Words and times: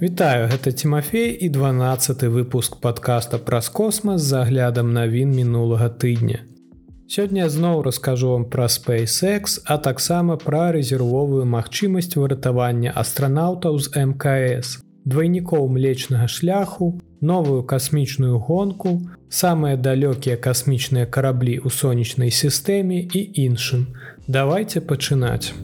Вітаю 0.00 0.48
гэта 0.52 0.72
Тимофей 0.72 1.32
і 1.40 1.48
12 1.48 2.22
выпуск 2.22 2.76
подкаста 2.80 3.38
праз 3.38 3.68
космас 3.68 4.20
з 4.20 4.24
заглядам 4.24 4.92
навін 4.92 5.30
мінулага 5.32 5.88
тыдня. 5.88 6.44
Сёння 7.08 7.48
зноў 7.48 7.80
раскажу 7.80 8.28
вам 8.28 8.44
пра 8.44 8.66
SpaceX, 8.68 9.56
а 9.64 9.78
таксама 9.78 10.36
пра 10.36 10.76
рэзервовую 10.76 11.48
магчымасць 11.48 12.12
выратавання 12.12 12.92
астранаўтаў 12.92 13.78
з 13.80 13.88
МКС, 13.96 14.84
двайнікоў 15.08 15.64
млечнага 15.72 16.28
шляху, 16.28 17.00
новую 17.20 17.64
касмічную 17.64 18.36
гонку, 18.38 19.00
самыя 19.32 19.80
далёкія 19.80 20.36
касмічныя 20.36 21.06
караблі 21.06 21.56
ў 21.64 21.72
сонечнай 21.72 22.28
сістэме 22.28 23.00
і 23.00 23.20
іншым. 23.48 23.88
Давайте 24.28 24.84
пачынаць. 24.84 25.56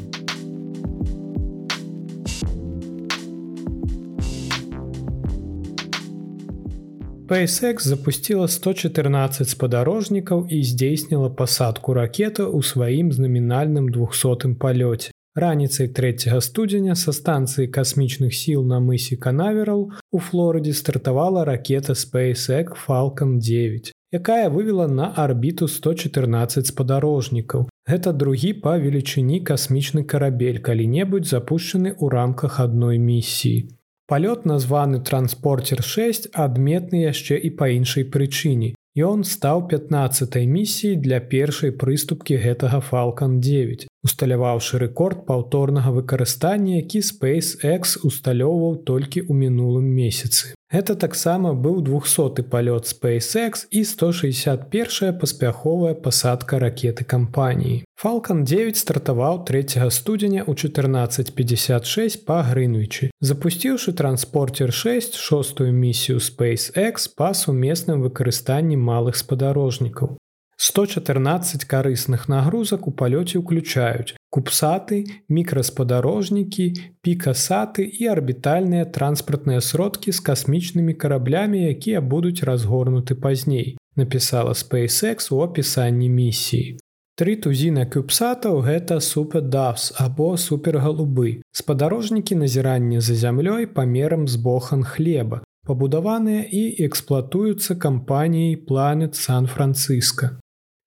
SpaceX 7.32 7.80
запустила 7.80 8.48
114 8.48 9.48
спадарожнікаў 9.48 10.46
і 10.52 10.58
здзейсніла 10.68 11.30
пасадку 11.32 11.94
ракета 11.96 12.44
ў 12.44 12.60
сваім 12.60 13.08
знамінальным 13.08 13.88
200 13.88 14.60
палёце. 14.60 15.16
Раніцай 15.32 15.88
3 15.88 16.28
студзеня 16.44 16.92
са 16.92 17.16
станцыі 17.16 17.72
касмічных 17.72 18.36
сіл 18.36 18.68
на 18.68 18.84
мысе 18.84 19.16
канаверал 19.16 19.96
у 20.12 20.18
Флорыдзе 20.20 20.76
стартавала 20.76 21.48
ракета 21.48 21.96
SpaceX 21.96 22.76
Falалcon 22.76 23.40
9, 23.40 23.92
якая 24.12 24.50
вывела 24.50 24.86
на 24.86 25.08
арбіту 25.16 25.68
114 25.68 26.66
спадарожнікаў. 26.66 27.64
Гэта 27.88 28.12
другі 28.12 28.60
па 28.60 28.76
велічыні 28.76 29.40
касмічны 29.40 30.04
карабель 30.04 30.60
калі-небудзь 30.60 31.32
запущены 31.32 31.96
ў 31.96 32.12
рамках 32.12 32.60
адной 32.60 33.00
місіі. 33.00 33.72
Палёт 34.12 34.44
названы 34.44 34.98
транспортер 35.00 35.80
6 35.80 36.26
адметны 36.36 36.98
яшчэ 37.08 37.38
і 37.48 37.50
па 37.56 37.68
іншай 37.72 38.04
прычыне. 38.04 38.74
Ён 38.92 39.24
стаў 39.24 39.62
15 39.70 40.36
місіяй 40.44 40.98
для 41.00 41.20
першай 41.32 41.72
прыступкі 41.72 42.36
гэтага 42.42 42.82
Falалcon 42.84 43.40
9, 43.40 43.86
усталяваўшы 44.04 44.82
рэкорд 44.84 45.24
паўторнага 45.24 45.96
выкарыстання, 45.96 46.84
які 46.84 47.00
SpaceX 47.00 47.96
усталёўваў 48.04 48.84
толькі 48.84 49.24
ў 49.24 49.32
мінулым 49.32 49.88
месяцы. 49.88 50.52
Гэта 50.72 50.96
таксама 50.96 51.52
быў 51.52 51.82
200 51.84 52.48
палёт 52.48 52.88
SpaceX 52.88 53.68
і 53.70 53.84
161 53.84 55.18
паспяховая 55.20 55.92
пасадка 55.92 56.58
ракеты 56.58 57.04
кампаніі. 57.04 57.84
Falалcon 58.02 58.42
9 58.48 58.80
стартаваў 58.80 59.44
3 59.44 59.90
студзеня 59.92 60.48
ў 60.48 60.56
1456 60.56 62.24
па 62.24 62.40
Грынвічы, 62.40 63.12
запусціўшы 63.20 63.92
транспортер 63.92 64.72
6 64.72 65.14
шостую 65.14 65.76
місію 65.76 66.24
SpaceX 66.24 67.12
па 67.12 67.36
сумесным 67.36 68.00
выкарыстанні 68.00 68.80
малых 68.80 69.20
спадарожнікаў. 69.20 70.16
114 70.62 71.64
карысных 71.64 72.28
нагрузак 72.30 72.86
у 72.86 72.92
палёце 72.94 73.42
ўключаюць 73.42 74.14
купсаты, 74.30 75.04
мікраспадарожнікі, 75.28 76.66
пікасаты 77.02 77.82
і 77.82 78.06
арбітальныя 78.14 78.86
транспартныя 78.86 79.60
сродкі 79.60 80.14
з 80.14 80.20
касмічнымі 80.22 80.94
караблямі, 80.94 81.66
якія 81.66 82.00
будуць 82.00 82.46
разгорнуты 82.46 83.18
пазней, 83.18 83.76
напісала 83.96 84.54
SpaceX 84.54 85.34
у 85.34 85.42
апісанні 85.42 86.08
місіі. 86.08 86.78
Тры 87.18 87.34
тузіна 87.36 87.84
кюпсатаў 87.90 88.62
гэта 88.62 89.00
супердавс 89.04 89.92
або 89.98 90.38
супергалубы. 90.38 91.42
Спадарожнікі 91.50 92.38
назірання 92.38 93.00
за 93.00 93.18
зямлёй 93.18 93.66
памерам 93.66 94.28
з 94.28 94.38
бохан 94.38 94.86
хлеба, 94.86 95.42
пабудаваныя 95.66 96.46
і 96.46 96.86
эксплуатуюцца 96.86 97.76
кампаніяй 97.76 98.56
планет 98.56 99.18
Сан-Францыска. 99.18 100.38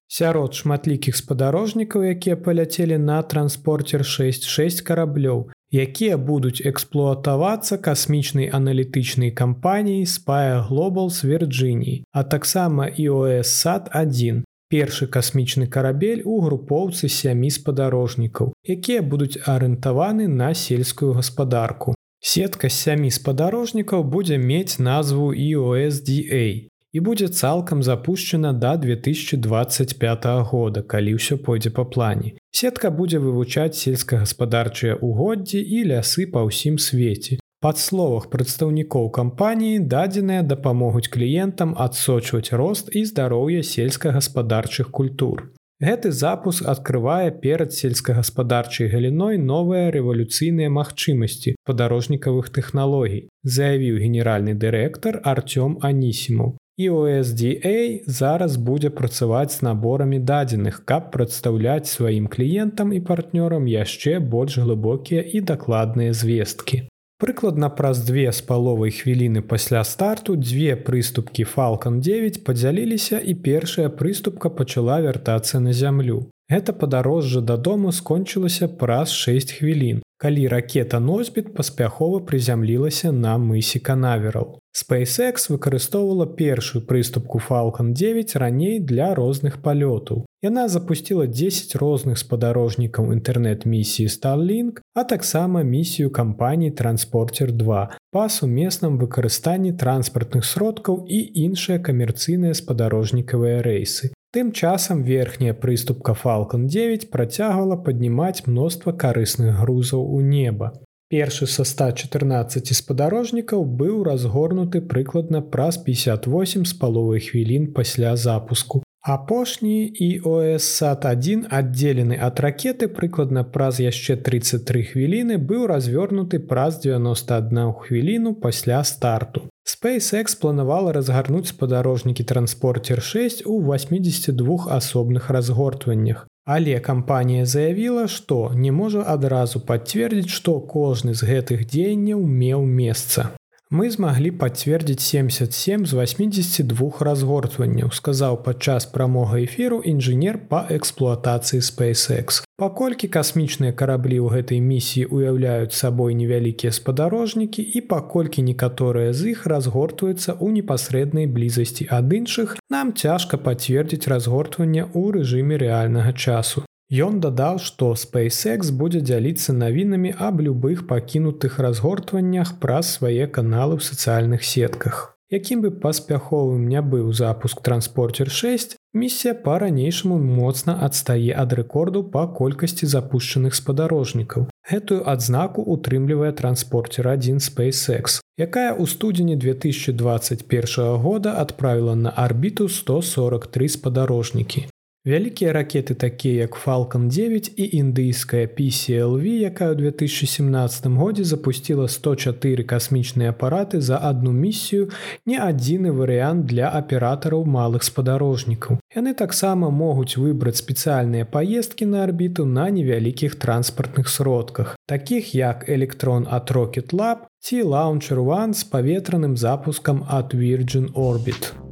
Сярод 0.08 0.54
шматлікіх 0.54 1.16
спадарожнікаў, 1.18 2.04
якія 2.04 2.38
паляцелі 2.38 2.98
на 2.98 3.22
транспортер 3.24 4.06
66 4.06 4.82
караблёў, 4.86 5.50
якія 5.74 6.18
будуць 6.18 6.62
эксплуатавацца 6.62 7.78
касмічнай 7.78 8.50
аналітычнай 8.54 9.32
кампаніяй 9.32 10.06
Спая 10.06 10.62
Global 10.70 11.10
з 11.10 11.26
Верджыніі, 11.26 12.04
а 12.14 12.24
таксама 12.24 12.86
iOS 12.86 13.50
сад 13.50 13.90
1, 13.94 14.46
першы 14.70 15.08
касмічны 15.08 15.68
карабель 15.68 16.22
у 16.26 16.38
групоўцы 16.46 17.10
сямі 17.10 17.50
спадарожнікаў, 17.50 18.54
якія 18.62 19.02
будуць 19.02 19.42
арыентаваны 19.42 20.28
на 20.28 20.54
сельскую 20.54 21.14
гаспадарку. 21.14 21.96
Сетка 22.22 22.70
сямі 22.70 23.10
спадарожнікаў 23.10 24.04
будзе 24.04 24.38
мець 24.38 24.78
назву 24.78 25.34
iOSDA 25.34 26.70
і 26.96 27.00
будзе 27.04 27.28
цалкам 27.28 27.84
запущена 27.84 28.54
да 28.54 28.78
2025 28.78 30.26
года, 30.48 30.82
калі 30.82 31.20
ўсё 31.20 31.36
пойдзе 31.36 31.70
па 31.76 31.84
плане. 31.84 32.40
Сетка 32.56 32.88
будзе 32.88 33.20
вывучаць 33.20 33.76
сельскагаспадарчыя 33.76 34.96
угоддзі 35.04 35.60
і 35.60 35.84
лясы 35.92 36.24
па 36.32 36.48
ўсім 36.48 36.80
свеце. 36.80 37.36
Пад 37.60 37.84
словах 37.84 38.30
прадстаўнікоў 38.32 39.12
кампаніі 39.12 39.84
дадзеныя 39.92 40.48
дапамогуць 40.48 41.12
кліентам 41.12 41.76
адсочваць 41.76 42.56
рост 42.56 42.88
і 42.96 43.04
здароўе 43.04 43.60
сельскагаспадарчых 43.76 44.88
культур. 44.88 45.52
Гэты 45.84 46.16
запуск 46.16 46.64
адкрывае 46.64 47.36
перад 47.44 47.76
сельскагаспадарчай 47.76 48.88
галіной 48.88 49.36
новыя 49.36 49.92
рэвалюцыйныя 49.92 50.72
магчымасці 50.72 51.60
падарожнікавых 51.68 52.56
тэхналогій, 52.56 53.28
заявіў 53.44 54.00
генеральны 54.00 54.56
дырэктар 54.56 55.20
Артём 55.28 55.76
Анісімаў. 55.84 56.56
USDA 56.80 58.04
зараз 58.06 58.58
будзе 58.58 58.90
працаваць 58.90 59.56
з 59.56 59.62
наборамі 59.64 60.20
дадзеных, 60.20 60.82
каб 60.84 61.08
прадстаўляць 61.12 61.88
сваім 61.88 62.28
кліентам 62.28 62.92
і 62.92 63.00
партнёрам 63.00 63.64
яшчэ 63.64 64.20
больш 64.20 64.58
глыбокія 64.60 65.24
і 65.24 65.40
дакладныя 65.42 66.12
звесткі. 66.12 66.84
Прыкладна 67.16 67.70
праз 67.72 68.04
две 68.04 68.28
з 68.28 68.42
паловай 68.44 68.92
хвіліны 68.92 69.40
пасля 69.40 69.86
старту 69.88 70.36
дзве 70.36 70.76
прыступкі 70.76 71.48
Falалcon 71.48 72.04
9 72.04 72.44
падзяліліся 72.44 73.24
і 73.24 73.36
першая 73.36 73.88
прыступка 73.88 74.52
пачала 74.52 75.00
вяртацца 75.00 75.64
на 75.64 75.72
зямлю. 75.72 76.28
Гэта 76.52 76.76
падарожжа 76.76 77.40
дадому 77.40 77.96
скончылася 77.96 78.68
праз 78.68 79.16
6 79.16 79.56
хвілін, 79.64 80.04
калі 80.20 80.48
ракета 80.52 81.00
носьбіт 81.00 81.56
паспяхова 81.56 82.20
прызямлілася 82.20 83.16
на 83.16 83.38
мысе 83.40 83.80
канаверал. 83.80 84.60
SpaceX 84.76 85.48
выкарыстоўвала 85.48 86.26
першую 86.28 86.86
прыступку 86.86 87.40
Falалcon 87.40 87.94
9 87.94 88.36
раней 88.36 88.80
для 88.80 89.16
розных 89.16 89.62
палётаў. 89.62 90.26
Яна 90.44 90.68
запустила 90.68 91.28
10 91.28 91.76
розных 91.76 92.18
спадарожнікаў 92.20 93.14
інтэрнэт-місіі 93.14 94.08
Starlink, 94.12 94.82
а 94.94 95.04
таксама 95.04 95.64
місію 95.64 96.12
кампаній 96.12 96.72
Транспортер 96.72 97.54
2 97.54 97.90
па 98.12 98.28
сумесным 98.30 99.00
выкарыстанні 99.00 99.72
транспартных 99.72 100.44
сродкаў 100.44 101.08
і 101.08 101.20
іншыя 101.46 101.80
камерцыйныя 101.80 102.54
спадарожнікавыя 102.54 103.64
рэйсы. 103.64 104.12
Тым 104.36 104.52
часам 104.52 105.04
верхняя 105.04 105.54
прыступка 105.54 106.12
Falалcon 106.12 106.68
9 106.68 107.10
працягвала 107.12 107.78
паднімаць 107.78 108.44
мноства 108.46 108.92
карысных 108.92 109.56
грузаў 109.64 110.04
у 110.04 110.20
неба. 110.20 110.74
Першы 111.16 111.48
са 111.48 111.64
114 111.64 112.76
спадарожнікаў 112.76 113.62
быў 113.82 114.02
разгорнуты 114.04 114.82
прыкладна 114.84 115.40
праз 115.54 115.78
58 115.86 116.66
з 116.68 116.74
паловай 116.82 117.22
хвілін 117.24 117.70
пасля 117.78 118.18
запуску. 118.20 118.82
Апошні 119.00 119.86
і 120.08 120.10
ОССад1 120.20 121.48
аддзелены 121.60 122.20
ад 122.20 122.44
ракеты 122.44 122.92
прыкладна 122.92 123.46
праз 123.48 123.80
яшчэ 123.80 124.20
33 124.28 124.84
хвіліны 124.92 125.40
быў 125.40 125.64
развернуты 125.72 126.44
праз 126.52 126.84
91 126.84 127.72
хвіліну 127.80 128.36
пасля 128.36 128.84
старту. 128.84 129.48
SpaceX 129.64 130.36
планавала 130.36 130.92
разгарнуць 130.92 131.56
спадарожнікі 131.56 132.28
транспортер 132.28 133.00
6 133.02 133.48
у 133.48 133.62
82 133.64 134.68
асобных 134.68 135.32
разгортваннях. 135.32 136.28
Але 136.46 136.80
кампанія 136.80 137.46
заявіла, 137.46 138.08
што 138.08 138.52
не 138.54 138.72
можа 138.72 139.02
адразу 139.02 139.60
пацвердзіць, 139.66 140.30
што 140.30 140.60
кожны 140.62 141.18
з 141.18 141.26
гэтых 141.26 141.66
дзеянняў 141.66 142.22
меў 142.22 142.62
месца. 142.62 143.34
Мы 143.72 143.90
змаглі 143.90 144.30
пацвердзіць 144.32 145.02
77 145.02 145.86
з 145.90 145.98
82 145.98 147.02
разгортванняў, 147.02 147.90
сказаў 147.98 148.38
падчас 148.46 148.86
прамога 148.86 149.42
эфіру 149.42 149.80
інжынер 149.82 150.38
па 150.52 150.68
эксплуатацыі 150.70 151.66
SpaceX. 151.66 152.46
Паколькі 152.62 153.10
касмічныя 153.10 153.74
караблі 153.74 154.22
ў 154.22 154.38
гэтай 154.38 154.62
місіі 154.62 155.10
ўяўляюць 155.10 155.74
сабой 155.74 156.14
невялікія 156.14 156.70
спадарожнікі 156.78 157.66
і 157.66 157.82
паколькі 157.90 158.46
некаторыя 158.46 159.18
з 159.18 159.34
іх 159.34 159.50
разгортваюцца 159.50 160.38
ў 160.38 160.62
непасрэднай 160.62 161.26
блізасці 161.26 161.90
ад 161.90 162.14
іншых, 162.14 162.62
нам 162.70 162.94
цяжка 162.94 163.42
пацвердзіць 163.42 164.06
разгортванне 164.06 164.86
ў 164.94 165.18
рэжыме 165.18 165.58
рэальнага 165.58 166.14
часу. 166.14 166.70
Ён 166.94 167.18
дадаў, 167.18 167.58
што 167.58 167.96
SpaceX 167.98 168.70
будзе 168.70 169.02
дзяліцца 169.02 169.54
навінамі 169.58 170.14
аб 170.22 170.42
любых 170.46 170.86
пакінутых 170.86 171.58
разгортваннях 171.58 172.60
праз 172.62 172.94
свае 173.00 173.26
каналы 173.26 173.78
ў 173.78 173.82
сацыяльных 173.82 174.46
сетках. 174.46 175.18
Якім 175.34 175.62
бы 175.66 175.72
паспяховым 175.72 176.70
не 176.70 176.82
быў 176.86 177.10
запуск 177.12 177.64
транспортер 177.66 178.30
6, 178.30 178.78
місія 178.94 179.34
па-ранейшаму 179.34 180.20
моцна 180.22 180.78
адстае 180.86 181.34
ад 181.34 181.58
рэкорду 181.58 182.04
па 182.14 182.28
колькасці 182.30 182.86
запушчаных 182.86 183.58
спадарожнікаў. 183.58 184.46
Гэтую 184.70 185.02
адзнаку 185.10 185.66
утрымлівае 185.66 186.30
транспортер 186.38 187.10
1 187.10 187.42
SpaceX, 187.42 188.22
якая 188.38 188.78
ў 188.78 188.86
студзені 188.86 189.36
2021 189.42 191.02
года 191.02 191.34
адправіла 191.42 191.96
на 191.96 192.14
арбіту 192.14 192.70
143 192.70 193.70
спадарожнікі. 193.70 194.70
Вялікія 195.06 195.54
ракеты 195.54 195.94
такія 195.94 196.50
як 196.50 196.58
Falалcon 196.58 197.08
9 197.14 197.54
і 197.62 197.66
індыйская 197.78 198.50
PCLV, 198.50 199.38
якая 199.46 199.78
ў 199.78 199.94
2017 199.94 200.90
годзе 200.98 201.22
запусціла 201.22 201.86
104 201.86 202.66
касмічныя 202.66 203.30
апараты 203.30 203.86
за 203.86 204.02
адну 204.02 204.34
місію, 204.34 204.90
не 205.30 205.38
адзіны 205.38 205.94
варыянт 205.94 206.50
для 206.50 206.74
аператараў 206.74 207.46
малых 207.46 207.86
спадарожнікаў. 207.86 208.82
Яны 208.98 209.14
таксама 209.14 209.70
могуць 209.70 210.18
выбраць 210.18 210.58
спецыяльныя 210.58 211.30
паездкі 211.30 211.86
на 211.86 212.02
арбіту 212.02 212.50
на 212.50 212.74
невялікіх 212.74 213.38
транспартных 213.38 214.10
сродках, 214.10 214.74
такіх 214.90 215.36
як 215.36 215.70
электрон 215.70 216.26
от 216.26 216.50
Rocket 216.50 216.98
Lab 216.98 217.30
ці 217.46 217.62
Launcher 217.62 218.18
One 218.18 218.58
з 218.58 218.66
паветраным 218.66 219.38
запускам 219.38 220.02
от 220.10 220.34
Virgin 220.34 220.90
Orbit. 220.98 221.65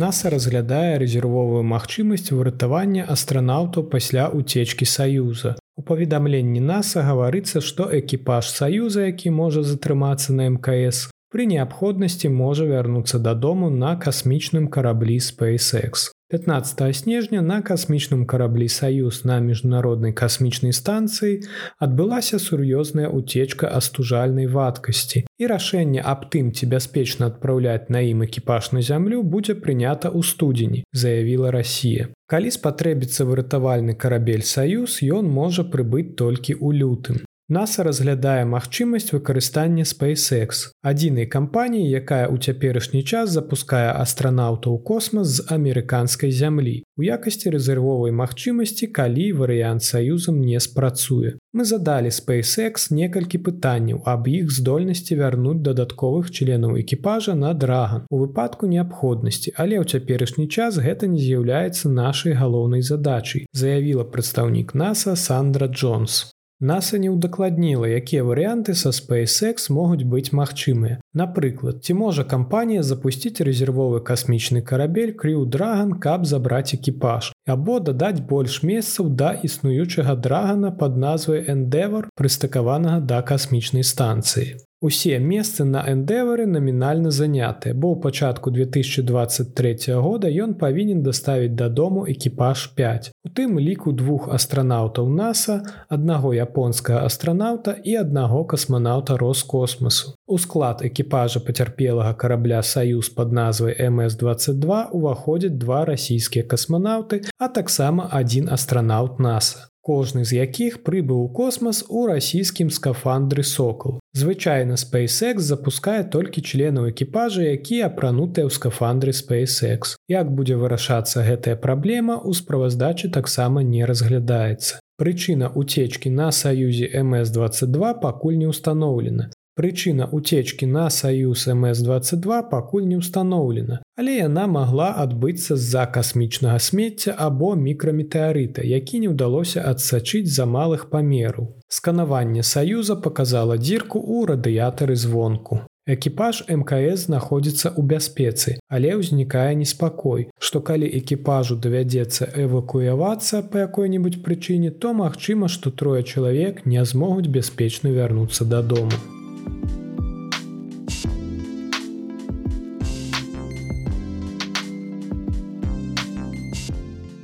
NASA 0.00 0.30
разглядае 0.32 0.96
рэзервовую 1.02 1.60
магчымасць 1.70 2.32
выратавання 2.32 3.04
астранаўтаў 3.14 3.88
пасля 3.94 4.28
уцечкі 4.40 4.86
саюза. 4.88 5.56
У 5.76 5.84
паведамленні 5.90 6.60
NASA 6.60 7.04
гаварыцца, 7.08 7.60
што 7.60 7.88
экіпаж 7.98 8.48
саюза, 8.52 9.08
які 9.10 9.32
можа 9.40 9.64
затрымацца 9.72 10.36
на 10.36 10.48
мкс, 10.56 11.10
пры 11.32 11.46
неабходнасці 11.52 12.32
можа 12.32 12.64
вярнуцца 12.70 13.20
дадому 13.26 13.68
на 13.70 13.92
касмічным 14.06 14.68
караблі 14.76 15.20
SpaceX. 15.20 16.10
15 16.30 16.96
снежня 16.96 17.42
на 17.42 17.58
касмічным 17.62 18.24
караблі 18.24 18.68
саюз 18.68 19.24
на 19.24 19.40
міжнароднай 19.42 20.12
касмічнай 20.14 20.72
станцыі 20.72 21.40
адбылася 21.86 22.38
сур'ёзная 22.38 23.10
уцечка 23.10 23.66
астужальнай 23.78 24.46
вадкасці 24.46 25.24
і 25.26 25.50
рашэнне 25.50 26.04
аб 26.12 26.28
тым 26.30 26.52
ці 26.54 26.70
бяспечна 26.70 27.30
адпраўляць 27.34 27.90
на 27.90 28.04
ім 28.06 28.22
экіпаж 28.28 28.70
на 28.76 28.82
зямлю 28.90 29.24
будзе 29.34 29.58
прынята 29.64 30.14
ў 30.14 30.22
студзені 30.22 30.84
заявіла 30.94 31.50
Расія 31.50 32.06
калі 32.30 32.54
спатрэбіцца 32.54 33.26
выратавальны 33.26 33.98
карабель 33.98 34.46
саюз 34.46 35.02
ён 35.02 35.26
можа 35.26 35.66
прыбыць 35.66 36.14
толькі 36.14 36.54
ў 36.54 36.78
лютым 36.78 37.26
NASA 37.50 37.82
разглядае 37.82 38.44
магчымасць 38.46 39.10
выкарыстання 39.10 39.82
SpaceX, 39.82 40.70
адзінай 40.86 41.26
кампаніі, 41.26 41.82
якая 41.98 42.30
ў 42.30 42.38
цяперашні 42.38 43.02
час 43.02 43.34
запускае 43.34 43.90
астранаўтаў 43.90 44.78
космас 44.86 45.34
з 45.34 45.46
амерыканскай 45.50 46.30
зямлі 46.30 46.76
у 46.94 47.02
якасці 47.02 47.50
рэзервовай 47.50 48.14
магчымасці, 48.14 48.86
калі 48.94 49.26
варыянт 49.42 49.82
саюзам 49.82 50.38
не 50.46 50.62
спрацуе. 50.62 51.34
Мы 51.50 51.66
задалі 51.66 52.14
SpaceX 52.14 52.94
некалькі 52.94 53.42
пытанняў 53.42 54.06
аб 54.06 54.30
іх 54.30 54.54
здольнасці 54.54 55.18
вярнуць 55.18 55.58
дадатковых 55.66 56.30
членаў 56.30 56.78
экіпажа 56.86 57.34
на 57.34 57.50
драган 57.50 58.06
у 58.14 58.22
выпадку 58.22 58.70
неабходнасці, 58.70 59.58
але 59.58 59.82
ў 59.82 59.90
цяперашні 59.90 60.46
час 60.46 60.78
гэта 60.78 61.10
не 61.10 61.18
з'яўляецца 61.18 61.90
нашай 61.90 62.38
галоўнай 62.38 62.86
задачай, 62.86 63.50
заявіла 63.50 64.06
прадстаўнік 64.06 64.78
NASA 64.78 65.18
Сандра 65.18 65.66
Джонс. 65.66 66.30
NASA 66.60 67.00
не 67.00 67.08
ўдакладніла, 67.08 67.88
якія 67.88 68.20
варыянты 68.20 68.76
са 68.76 68.92
SpaceX 68.92 69.72
могуць 69.72 70.04
быць 70.04 70.36
магчымыя. 70.36 71.00
Напрыклад, 71.16 71.80
ці 71.80 71.96
можа 71.96 72.24
кампанія 72.28 72.84
запусціць 72.84 73.40
рэзервовы 73.40 74.04
касмічны 74.04 74.60
карабель 74.60 75.16
Крю 75.16 75.48
Драган, 75.48 75.96
каб 75.96 76.28
забраць 76.28 76.76
экіпаж, 76.76 77.32
або 77.48 77.80
дадаць 77.80 78.20
больш 78.20 78.62
месцаў 78.62 79.08
да 79.08 79.32
існуючага 79.32 80.14
драгана 80.14 80.70
пад 80.70 81.00
назвай 81.00 81.48
Эндевар, 81.48 82.12
прыстакаванага 82.14 83.00
да 83.00 83.24
касмічнай 83.24 83.82
станцыі. 83.82 84.60
Усе 84.80 85.18
месцы 85.20 85.64
на 85.68 85.82
эндевары 85.84 86.46
намінальна 86.48 87.10
занятыя, 87.12 87.76
бо 87.76 87.92
ў 87.92 88.00
пачатку 88.00 88.48
2023 88.48 89.92
года 90.00 90.30
ён 90.32 90.54
павінен 90.56 91.02
даставіць 91.04 91.52
дадому 91.52 92.06
экіпаж 92.08 92.62
5. 92.80 93.10
У 93.12 93.28
тым 93.28 93.60
ліку 93.60 93.92
двух 93.92 94.32
астранаўтаў 94.32 95.12
NASAа, 95.12 95.60
аднаго 95.92 96.32
японскага 96.32 97.04
астранаўта 97.04 97.76
і 97.84 98.00
аднаго 98.00 98.40
касманаўта 98.48 99.20
Роскосмасу. 99.20 100.16
У 100.24 100.40
склад 100.40 100.80
экіпажа 100.80 101.44
пацярпелага 101.44 102.16
карабля 102.16 102.62
Саюз 102.64 103.12
пад 103.12 103.36
назвай 103.36 103.76
МС22 103.76 104.96
уваходзяць 104.96 105.60
два 105.60 105.84
расійскія 105.84 106.48
касманаўты, 106.48 107.28
а 107.36 107.52
таксама 107.52 108.08
адзін 108.08 108.48
астранаўт 108.48 109.20
NASAа 109.20 109.68
кожны 109.90 110.22
з 110.22 110.38
якіх 110.38 110.82
прыбыў 110.86 111.22
у 111.26 111.28
космас 111.34 111.82
у 111.88 112.06
расійскім 112.06 112.70
скафандры 112.70 113.42
сокол. 113.42 113.98
Звычайна 114.14 114.78
SpaceX 114.82 115.42
запускае 115.46 116.02
толькі 116.14 116.44
членаў 116.46 116.90
экіпажа, 116.90 117.42
якія 117.58 117.90
апранутыя 117.90 118.46
ў 118.46 118.54
скафандры 118.54 119.10
SpaceX. 119.10 119.96
Як 120.06 120.30
будзе 120.30 120.60
вырашацца 120.62 121.26
гэтая 121.26 121.56
праблема 121.66 122.20
у 122.22 122.36
справаздачы 122.42 123.10
таксама 123.18 123.66
не 123.66 123.82
разглядаецца. 123.90 124.78
Прычына 125.00 125.50
уцечкі 125.56 126.10
на 126.14 126.30
саюзе 126.30 126.86
МС22 127.02 127.94
пакуль 128.04 128.38
не 128.38 128.46
ўстаноўлена. 128.52 129.30
Прычына 129.60 130.06
уцечкі 130.08 130.66
на 130.66 130.90
саюз 130.90 131.42
МС22 131.52 132.36
пакуль 132.50 132.84
не 132.88 132.96
ўстаноўлена, 132.96 133.82
але 134.00 134.14
яна 134.16 134.46
магла 134.48 134.86
адбыцца 135.02 135.52
з-за 135.60 135.82
касмічнага 135.96 136.56
смецця 136.66 137.12
або 137.24 137.50
мікраметэарыта, 137.64 138.64
які 138.64 139.02
не 139.04 139.10
ўдалося 139.12 139.60
адсачыць 139.72 140.32
за 140.32 140.48
малых 140.48 140.88
памераў. 140.88 141.50
Сканаванне 141.68 142.46
саюза 142.52 142.96
показала 142.96 143.60
дзірку 143.60 144.00
ў 144.00 144.32
радыятары 144.32 144.96
звонку. 144.96 145.60
Экіпаж 145.84 146.42
мкс 146.48 147.04
знаходзіцца 147.04 147.76
ў 147.76 147.84
бяспецы, 147.84 148.56
але 148.72 148.96
ўзнікае 148.96 149.60
неспакой, 149.60 150.28
што 150.40 150.64
калі 150.64 150.88
экіпажу 151.04 151.60
давядзецца 151.60 152.32
эвакуявацца 152.48 153.44
па 153.52 153.68
якой-небудзь 153.68 154.24
прычыне, 154.24 154.72
то 154.72 154.96
магчыма, 154.96 155.52
што 155.52 155.68
трое 155.68 156.00
чалавек 156.00 156.64
не 156.64 156.80
змогуць 156.80 157.28
бяспечна 157.28 157.92
вярнуцца 157.92 158.48
дадому. 158.48 159.19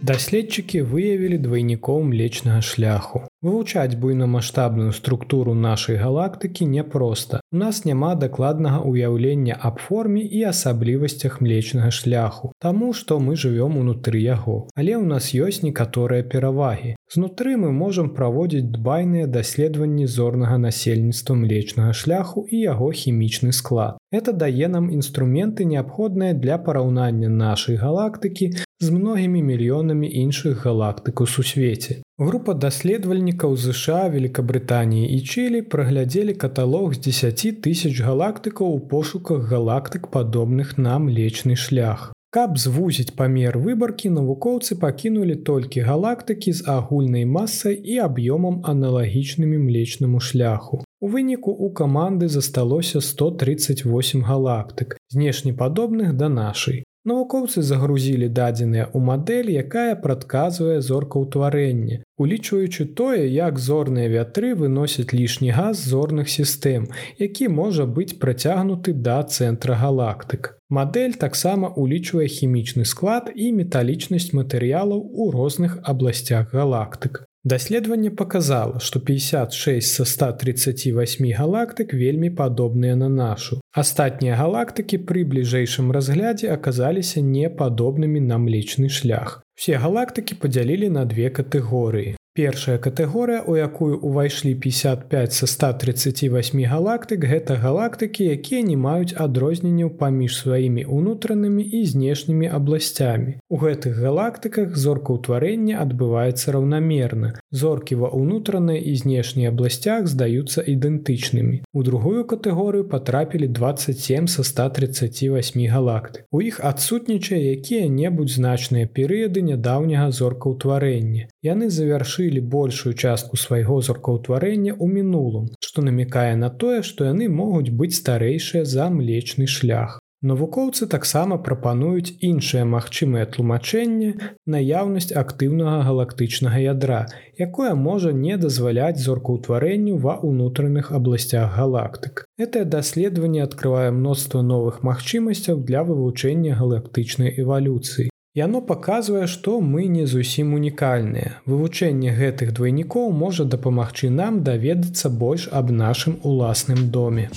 Даследчыкі 0.06 0.80
выявілі 0.86 1.36
двайнікоў 1.42 2.02
млечнага 2.08 2.60
шляху. 2.62 3.20
Вывучаць 3.42 3.98
буйнамаштабную 3.98 4.92
структуру 4.94 5.54
нашай 5.54 5.96
галактыкі 5.98 6.66
няпроста. 6.74 7.40
У 7.50 7.56
нас 7.62 7.80
няма 7.88 8.14
дакладнага 8.14 8.84
ўяўлення 8.86 9.56
аб 9.68 9.80
форме 9.82 10.22
і 10.22 10.42
асаблівасцях 10.52 11.40
млечнага 11.40 11.90
шляху, 11.90 12.52
Таму 12.62 12.92
што 12.92 13.18
мы 13.18 13.34
жывём 13.34 13.80
унутры 13.82 14.22
яго. 14.22 14.68
Але 14.78 14.94
ў 14.94 15.10
нас 15.10 15.34
ёсць 15.34 15.66
некаторыя 15.66 16.22
перавагі. 16.22 16.94
Знутры 17.10 17.56
мы 17.56 17.72
можам 17.72 18.14
праводзіць 18.14 18.70
дбайныя 18.78 19.26
даследаванні 19.26 20.06
зорнага 20.06 20.58
насельніцтва 20.58 21.34
млечнага 21.42 21.92
шляху 21.92 22.46
і 22.46 22.62
яго 22.62 22.92
хімічны 23.02 23.50
склад. 23.50 23.98
Это 24.12 24.30
дае 24.30 24.70
нам 24.70 24.86
інструменты 24.90 25.66
неабходныя 25.66 26.32
для 26.34 26.58
параўнання 26.58 27.28
нашай 27.28 27.74
галактыкі 27.74 28.54
з 28.80 28.90
многімі 28.90 29.42
мільёнамі 29.42 30.08
іншых 30.22 30.64
галактык 30.64 31.22
у 31.22 31.26
сусвеце. 31.26 32.02
Група 32.18 32.54
даследавальнікаў 32.54 33.56
ЗША, 33.56 34.08
Великабрытаніі 34.12 35.08
і 35.16 35.20
Чылі 35.24 35.62
праглядзелі 35.62 36.34
каталог 36.34 36.94
з 36.94 36.98
10 37.08 37.62
тысяч 37.64 38.00
галактыкаў 38.04 38.68
у 38.76 38.80
пошуках 38.80 39.48
галактык 39.48 40.10
падобных 40.12 40.76
на 40.76 40.98
млечны 40.98 41.56
шлях. 41.56 42.12
Каб 42.36 42.58
звузіць 42.58 43.16
памер 43.16 43.56
выбаркі, 43.56 44.10
навукоўцы 44.12 44.76
пакінулі 44.80 45.36
толькі 45.36 45.80
галактыкі 45.80 46.52
з 46.52 46.68
агульнай 46.68 47.24
масай 47.24 47.78
і 47.80 47.96
аб'ёмам 48.04 48.60
аналагічнымі 48.72 49.56
млечнаму 49.56 50.20
шляху. 50.20 50.82
У 51.00 51.08
выніку 51.08 51.50
у 51.52 51.70
каманды 51.70 52.28
засталося 52.28 53.00
138 53.00 54.22
галактык, 54.22 54.98
знешне 55.08 55.54
падобных 55.54 56.12
да 56.12 56.28
нашай. 56.28 56.84
Навукоўцы 57.06 57.62
загрузілі 57.62 58.26
дадзеныя 58.36 58.84
ў 58.90 58.98
мадэль, 59.08 59.50
якая 59.62 59.94
прадказвае 60.04 60.78
зоркаўтварэнне, 60.82 62.00
улічваючы 62.18 62.86
тое, 62.98 63.28
як 63.30 63.60
зорныя 63.62 64.10
вятры 64.10 64.50
выносяць 64.62 65.14
лішні 65.14 65.54
газ 65.54 65.84
зорных 65.92 66.26
сістэм, 66.26 66.88
які 67.22 67.46
можа 67.60 67.86
быць 67.86 68.18
працягнуты 68.18 68.96
да 69.06 69.22
цэнтра 69.22 69.78
галактык. 69.78 70.56
Мадэль 70.66 71.14
таксама 71.14 71.70
улічвае 71.70 72.26
хімічны 72.26 72.82
склад 72.82 73.30
і 73.30 73.52
металічнасць 73.54 74.34
матэрыялаў 74.34 74.98
у 74.98 75.30
розных 75.30 75.78
абласцях 75.86 76.50
галактык. 76.58 77.25
Даследаванне 77.46 78.10
показала, 78.10 78.80
што 78.80 78.98
56 78.98 79.86
са 79.86 80.04
138 80.04 81.28
галактык 81.38 81.92
вельмі 81.94 82.30
падобныя 82.34 82.96
на 82.98 83.08
нашу. 83.08 83.60
Астатнія 83.70 84.34
галактыкі 84.34 84.98
пры 85.06 85.22
бліжэйшым 85.30 85.94
разглядзе 85.94 86.50
аказаліся 86.50 87.22
непадобнымі 87.22 88.18
на 88.26 88.42
млечны 88.42 88.90
шлях. 88.90 89.46
Усе 89.54 89.78
галактыкі 89.78 90.42
падзялілі 90.42 90.90
на 90.98 91.04
две 91.06 91.30
катэгорыі. 91.30 92.16
Першая 92.36 92.76
катэгорыя, 92.76 93.40
у 93.48 93.56
якую 93.56 93.96
ўвайшлі 93.96 94.52
55 94.60 95.32
са 95.32 95.46
138 95.48 96.60
галактык, 96.68 97.24
гэта 97.24 97.56
галактыкі, 97.56 98.28
якія 98.28 98.60
не 98.60 98.76
маюць 98.76 99.16
адрозненняў 99.16 99.96
паміж 99.96 100.36
сваімі 100.44 100.84
ўнутранымі 100.84 101.64
і 101.64 101.80
знешнімі 101.88 102.52
абласцямі. 102.52 103.40
У 103.48 103.56
гэтых 103.56 103.96
галактыках 103.96 104.76
зоркаўтварэння 104.76 105.80
адбываецца 105.80 106.52
раўнамерна. 106.52 107.40
Зоркі 107.54 107.94
ва 108.02 108.08
ўнутранай 108.10 108.80
і 108.90 108.92
знешніх 108.98 109.52
абласцях 109.54 110.08
здаюцца 110.10 110.64
ідэнтычнымі. 110.66 111.62
У 111.70 111.82
другую 111.86 112.24
катэгорыю 112.26 112.88
патрапілі 112.90 113.46
27 113.48 114.26
са 114.26 114.42
138 114.42 115.66
галактык. 115.70 116.26
У 116.34 116.42
іх 116.42 116.58
адсутнічае 116.58 117.38
якія-небудзь 117.54 118.38
значныя 118.40 118.90
перыяды 118.90 119.46
нядаўняга 119.46 120.10
зоркаўтварэння. 120.10 121.30
Яны 121.46 121.70
завяршылі 121.70 122.42
большую 122.42 122.94
частку 122.94 123.38
свайго 123.38 123.78
зоркаўтварэння 123.78 124.74
ў 124.74 124.86
мінулым, 124.90 125.46
што 125.62 125.86
намікае 125.86 126.34
на 126.34 126.50
тое, 126.50 126.82
што 126.82 127.06
яны 127.06 127.30
могуць 127.30 127.70
быць 127.70 127.94
старэйшыя 128.02 128.66
за 128.66 128.90
млечны 128.90 129.46
шлях. 129.46 130.00
Навукоўцы 130.24 130.86
таксама 130.88 131.36
прапануюць 131.36 132.16
іншае 132.24 132.64
магчымае 132.64 133.26
тлумачэнне 133.34 134.14
наяўнасць 134.54 135.12
актыўнага 135.12 135.82
галактычнага 135.84 136.62
ядра, 136.62 137.00
якое 137.36 137.74
можа 137.74 138.12
не 138.16 138.38
дазваляць 138.40 138.96
зоркаўтварэнню 138.96 139.98
ва 140.00 140.16
ўнутраных 140.24 140.90
абласцях 140.98 141.52
галактык. 141.58 142.24
Гэтае 142.40 142.64
даследаванне 142.64 143.44
адкрывае 143.44 143.92
мноства 143.92 144.40
новых 144.40 144.82
магчымасцяў 144.82 145.60
для 145.68 145.84
вывучэння 145.84 146.56
галактычнай 146.56 147.36
эвалюцыі. 147.36 148.08
Яно 148.36 148.60
паказвае, 148.60 149.26
што 149.26 149.60
мы 149.60 149.86
не 149.92 150.08
зусім 150.08 150.56
унікальныя. 150.56 151.40
Вывучэнне 151.44 152.16
гэтых 152.16 152.56
двайнікоў 152.56 153.12
можа 153.12 153.44
дапамагчы 153.44 154.08
нам 154.08 154.42
даведацца 154.48 155.08
больш 155.08 155.48
аб 155.52 155.70
нашым 155.70 156.20
уласным 156.22 156.88
доме. 156.90 157.30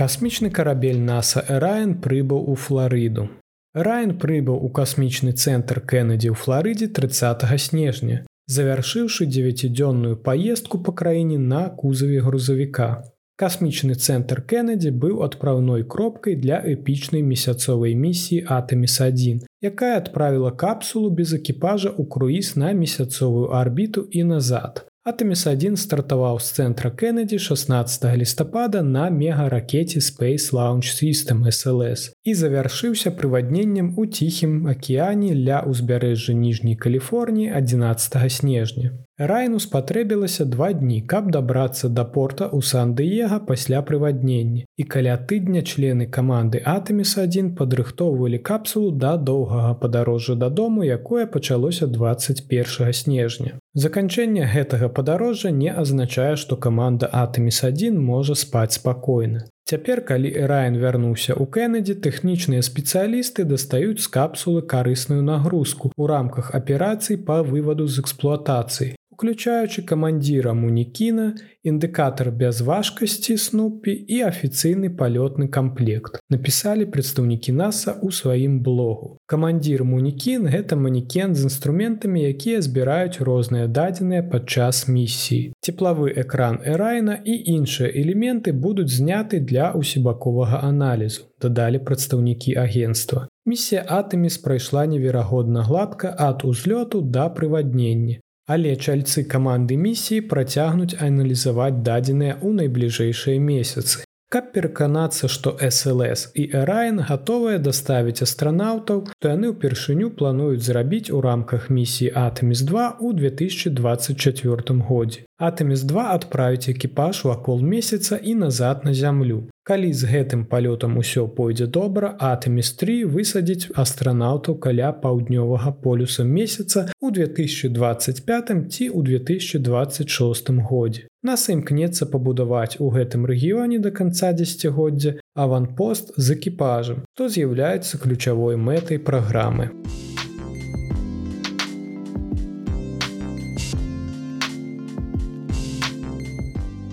Касмічны 0.00 0.48
карабель 0.48 0.96
NASA 1.04 1.42
Райан 1.46 1.90
прыбыў 2.00 2.46
у 2.48 2.54
Флорыду. 2.56 3.26
Райан 3.74 4.14
прыбыў 4.22 4.56
у 4.56 4.70
касмічны 4.78 5.34
цэнтр 5.36 5.82
Кеннеді 5.84 6.32
ў 6.32 6.40
Флорыдзе 6.40 6.88
30 6.88 7.44
снежня 7.60 8.24
завяршыўшы 8.48 9.28
дзевяцідзённую 9.28 10.16
паездку 10.24 10.80
па 10.80 10.96
краіне 10.96 11.36
на 11.36 11.68
кузаве 11.68 12.24
грузавіка. 12.24 12.88
Касмічны 13.36 13.92
цэнтр 13.92 14.40
Кеннеді 14.40 14.88
быў 15.04 15.20
адпраўной 15.28 15.84
кропкай 15.84 16.40
для 16.40 16.64
эпічнай 16.64 17.20
месяцовай 17.20 17.92
місіі 17.92 18.46
Атаміс-1, 18.48 19.44
якая 19.60 19.94
адправіла 20.00 20.56
капсулу 20.56 21.12
без 21.12 21.36
экіпажа 21.36 21.92
ў 21.92 22.08
круіз 22.08 22.56
на 22.56 22.72
месяцовую 22.72 23.52
арбіту 23.52 24.08
і 24.08 24.24
назад. 24.32 24.88
Атаміс-1 25.10 25.74
стартаваў 25.74 26.36
з 26.38 26.54
цэнтра 26.54 26.90
Кеннеді 26.94 27.38
16 27.42 28.04
лістапада 28.14 28.82
на 28.86 29.08
мегаракеце 29.10 29.98
Space 29.98 30.52
Launch 30.54 30.92
System 30.94 31.42
SLS 31.50 32.14
і 32.22 32.34
завяршыўся 32.34 33.10
прывадненнем 33.10 33.90
у 33.98 34.06
ціхім 34.06 34.70
акіяне 34.70 35.34
ля 35.34 35.66
ўзбярэжжа 35.66 36.36
ніжняй 36.38 36.78
Каліфорніі 36.78 37.50
11 37.50 38.22
снежня. 38.30 38.94
Райну 39.22 39.58
спатрэбілася 39.60 40.44
два 40.44 40.72
дні, 40.72 41.02
каб 41.04 41.26
дабрацца 41.30 41.88
да 41.92 42.06
порта 42.08 42.46
ў 42.48 42.64
Сан-дыега 42.64 43.44
пасля 43.44 43.82
прываднення. 43.84 44.64
І 44.80 44.84
каля 44.88 45.16
тыдня 45.20 45.60
члены 45.60 46.06
каманды 46.08 46.62
Атэміс-1 46.64 47.50
падрыхтоўвалі 47.58 48.38
капсулу 48.40 48.88
да 48.90 49.18
доўгага 49.20 49.74
падарожжа 49.82 50.34
дадому, 50.40 50.80
якое 50.88 51.26
пачалося 51.26 51.86
21 51.86 52.94
снежня. 52.96 53.52
Заканчэнне 53.74 54.48
гэтага 54.48 54.88
падарожжа 54.88 55.50
не 55.50 55.68
азначае, 55.68 56.36
што 56.36 56.56
каманда 56.56 57.10
Атэміс-1 57.12 58.00
можа 58.00 58.34
спаць 58.34 58.80
спакойна. 58.80 59.44
Цяпер, 59.68 60.00
калі 60.00 60.32
Райан 60.32 60.80
вярнуўся 60.80 61.36
ў 61.36 61.44
Кеннеді, 61.44 61.92
тэхнічныя 62.08 62.64
спецыялісты 62.64 63.44
дастаюць 63.44 64.00
з 64.00 64.08
капсулы 64.08 64.64
карысную 64.64 65.20
нагрузку 65.20 65.92
ў 65.92 66.08
рамках 66.08 66.56
аперацый 66.56 67.20
па 67.20 67.42
вываду 67.44 67.84
з 67.84 68.00
эксплуатацыі 68.00 68.96
уключаючы 69.20 69.82
камандзіра 69.84 70.54
мунікіна, 70.56 71.36
індыкатар 71.60 72.30
бязважкасці 72.32 73.36
снупі 73.36 73.92
і 73.92 74.24
афіцыйны 74.24 74.88
палётны 74.96 75.48
камплект. 75.52 76.16
Напісалі 76.32 76.88
прадстаўнікі 76.88 77.52
NASAа 77.52 78.00
ў 78.00 78.08
сваім 78.16 78.54
блогу. 78.64 79.20
Камандзір 79.28 79.84
мунікін 79.84 80.48
гэта 80.48 80.80
манекен 80.80 81.36
з 81.36 81.52
інструментамі, 81.52 82.24
якія 82.32 82.64
збіраюць 82.64 83.20
розныя 83.20 83.68
дадзеныя 83.68 84.24
падчас 84.24 84.88
місіі. 84.88 85.52
Цеплавы 85.60 86.16
экран 86.16 86.56
Эрайна 86.64 87.20
і 87.20 87.36
іншыя 87.60 87.92
элементы 87.92 88.56
будуць 88.56 88.88
зняты 88.88 89.44
для 89.44 89.76
усебаковага 89.76 90.64
аналізу, 90.64 91.28
дадалі 91.36 91.84
прадстаўнікі 91.84 92.56
агенства. 92.56 93.28
Місія 93.44 93.84
Атэміс 93.84 94.40
прайшла 94.40 94.88
неверагодна 94.88 95.68
гладка 95.68 96.08
ад 96.16 96.40
узлёту 96.48 97.04
да 97.04 97.28
прываднення 97.28 98.24
але 98.54 98.76
чальцы 98.76 99.26
каманды 99.34 99.80
місіі 99.86 100.26
працягнуць 100.34 100.94
аналізаваць 101.08 101.82
дадзеныя 101.88 102.38
ў 102.42 102.48
найбліжэйшыя 102.62 103.42
месяцы. 103.50 104.06
Каб 104.30 104.52
пераканацца, 104.54 105.26
што 105.26 105.52
SLС 105.58 106.20
і 106.38 106.44
Эрайн 106.54 107.00
гатовыя 107.08 107.58
даставіць 107.58 108.22
астранаўтаў, 108.26 109.00
то 109.18 109.32
яны 109.32 109.50
ўпершыню 109.50 110.10
плануюць 110.20 110.62
зрабіць 110.62 111.10
у 111.10 111.18
рамках 111.26 111.66
місіі 111.66 112.14
Атэміс-2 112.14 112.86
ў 113.02 113.08
2024 113.18 114.78
годзе. 114.86 115.26
Атэміс-2 115.50 116.06
адправіць 116.14 116.70
экіпаж 116.70 117.26
вакол 117.26 117.58
месяца 117.74 118.22
і 118.22 118.38
назад 118.46 118.86
на 118.86 118.94
зямлю. 118.94 119.49
Калі 119.62 119.92
з 119.92 120.08
гэтым 120.08 120.44
палётам 120.48 120.96
усё 120.96 121.28
пойдзе 121.28 121.66
добра, 121.66 122.16
Атэміс-3 122.16 123.04
высадзіць 123.04 123.68
астранаўтаў 123.82 124.56
каля 124.56 124.88
паўднёвага 125.02 125.72
полюса 125.84 126.24
месяца 126.24 126.88
ў 126.96 127.12
2025 127.12 128.72
ці 128.72 128.84
ў 128.88 129.00
2026 129.04 130.50
годзе. 130.64 131.04
Нас 131.22 131.48
імкнецца 131.52 132.08
пабудаваць 132.08 132.80
у 132.80 132.88
гэтым 132.88 133.28
рэгіёне 133.28 133.84
да 133.84 133.92
канца 133.92 134.32
дзегоддзя 134.32 135.20
аванпост 135.36 136.16
з 136.16 136.40
экіпажам, 136.40 137.04
што 137.12 137.28
з'яўляецца 137.28 138.00
ключавой 138.00 138.56
мэтай 138.56 138.96
праграмы. 138.96 139.68